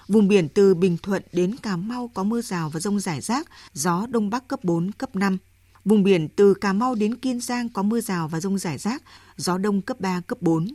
Vùng 0.08 0.28
biển 0.28 0.48
từ 0.48 0.74
Bình 0.74 0.96
Thuận 1.02 1.22
đến 1.32 1.56
Cà 1.62 1.76
Mau 1.76 2.10
có 2.14 2.24
mưa 2.24 2.40
rào 2.40 2.70
và 2.70 2.80
rông 2.80 3.00
rải 3.00 3.20
rác, 3.20 3.48
gió 3.72 4.06
đông 4.10 4.30
bắc 4.30 4.48
cấp 4.48 4.64
4, 4.64 4.92
cấp 4.92 5.16
5. 5.16 5.38
Vùng 5.84 6.02
biển 6.02 6.28
từ 6.28 6.54
Cà 6.54 6.72
Mau 6.72 6.94
đến 6.94 7.14
Kiên 7.14 7.40
Giang 7.40 7.68
có 7.68 7.82
mưa 7.82 8.00
rào 8.00 8.28
và 8.28 8.40
rông 8.40 8.58
rải 8.58 8.78
rác, 8.78 9.02
gió 9.36 9.58
đông 9.58 9.82
cấp 9.82 10.00
3, 10.00 10.20
cấp 10.26 10.38
4. 10.42 10.68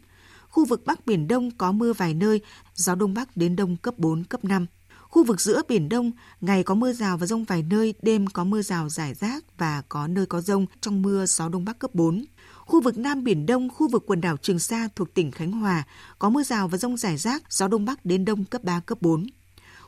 Khu 0.49 0.65
vực 0.65 0.85
Bắc 0.85 1.05
Biển 1.05 1.27
Đông 1.27 1.51
có 1.51 1.71
mưa 1.71 1.93
vài 1.93 2.13
nơi, 2.13 2.41
gió 2.75 2.95
đông 2.95 3.13
bắc 3.13 3.37
đến 3.37 3.55
đông 3.55 3.77
cấp 3.77 3.93
4, 3.97 4.23
cấp 4.23 4.45
5. 4.45 4.65
Khu 5.01 5.23
vực 5.23 5.41
giữa 5.41 5.61
Biển 5.67 5.89
Đông, 5.89 6.11
ngày 6.41 6.63
có 6.63 6.75
mưa 6.75 6.93
rào 6.93 7.17
và 7.17 7.25
rông 7.25 7.43
vài 7.43 7.63
nơi, 7.63 7.93
đêm 8.01 8.27
có 8.27 8.43
mưa 8.43 8.61
rào 8.61 8.89
rải 8.89 9.13
rác 9.13 9.43
và 9.57 9.81
có 9.89 10.07
nơi 10.07 10.25
có 10.25 10.41
rông, 10.41 10.65
trong 10.81 11.01
mưa 11.01 11.25
gió 11.25 11.49
đông 11.49 11.65
bắc 11.65 11.79
cấp 11.79 11.95
4. 11.95 12.25
Khu 12.65 12.81
vực 12.81 12.97
Nam 12.97 13.23
Biển 13.23 13.45
Đông, 13.45 13.69
khu 13.69 13.87
vực 13.87 14.03
quần 14.07 14.21
đảo 14.21 14.37
Trường 14.37 14.59
Sa 14.59 14.87
thuộc 14.95 15.13
tỉnh 15.13 15.31
Khánh 15.31 15.51
Hòa 15.51 15.83
có 16.19 16.29
mưa 16.29 16.43
rào 16.43 16.67
và 16.67 16.77
rông 16.77 16.97
rải 16.97 17.17
rác, 17.17 17.43
gió 17.53 17.67
đông 17.67 17.85
bắc 17.85 18.05
đến 18.05 18.25
đông 18.25 18.45
cấp 18.45 18.63
3, 18.63 18.79
cấp 18.79 18.97
4. 19.01 19.25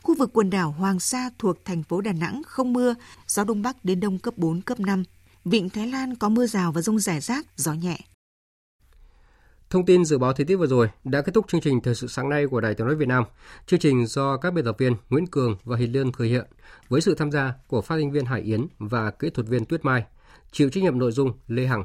Khu 0.02 0.14
vực 0.14 0.30
quần 0.32 0.50
đảo 0.50 0.74
Hoàng 0.78 1.00
Sa 1.00 1.30
thuộc 1.38 1.64
thành 1.64 1.82
phố 1.82 2.00
Đà 2.00 2.12
Nẵng 2.12 2.42
không 2.46 2.72
mưa, 2.72 2.94
gió 3.26 3.44
đông 3.44 3.62
bắc 3.62 3.84
đến 3.84 4.00
đông 4.00 4.18
cấp 4.18 4.34
4, 4.36 4.60
cấp 4.60 4.80
5. 4.80 5.04
Vịnh 5.44 5.68
Thái 5.68 5.86
Lan 5.86 6.16
có 6.16 6.28
mưa 6.28 6.46
rào 6.46 6.72
và 6.72 6.82
rông 6.82 6.98
rải 6.98 7.20
rác, 7.20 7.46
gió 7.56 7.72
nhẹ. 7.72 7.98
Thông 9.70 9.86
tin 9.86 10.04
dự 10.04 10.18
báo 10.18 10.32
thời 10.32 10.46
tiết 10.46 10.56
vừa 10.56 10.66
rồi 10.66 10.88
đã 11.04 11.22
kết 11.22 11.32
thúc 11.34 11.48
chương 11.48 11.60
trình 11.60 11.80
Thời 11.80 11.94
sự 11.94 12.06
sáng 12.06 12.28
nay 12.28 12.46
của 12.46 12.60
Đài 12.60 12.74
Tiếng 12.74 12.86
nói 12.86 12.96
Việt 12.96 13.08
Nam. 13.08 13.24
Chương 13.66 13.80
trình 13.80 14.06
do 14.06 14.36
các 14.36 14.52
biên 14.52 14.64
tập 14.64 14.76
viên 14.78 14.96
Nguyễn 15.10 15.26
Cường 15.26 15.56
và 15.64 15.76
Hình 15.76 15.92
Lương 15.92 16.12
thực 16.12 16.24
hiện 16.24 16.46
với 16.88 17.00
sự 17.00 17.14
tham 17.14 17.30
gia 17.30 17.54
của 17.66 17.82
phát 17.82 17.96
thanh 17.96 18.10
viên 18.10 18.24
Hải 18.24 18.40
Yến 18.40 18.66
và 18.78 19.10
kỹ 19.10 19.30
thuật 19.30 19.46
viên 19.46 19.64
Tuyết 19.64 19.84
Mai. 19.84 20.04
Chịu 20.52 20.70
trách 20.70 20.82
nhiệm 20.82 20.98
nội 20.98 21.12
dung 21.12 21.32
Lê 21.48 21.66
Hằng. 21.66 21.84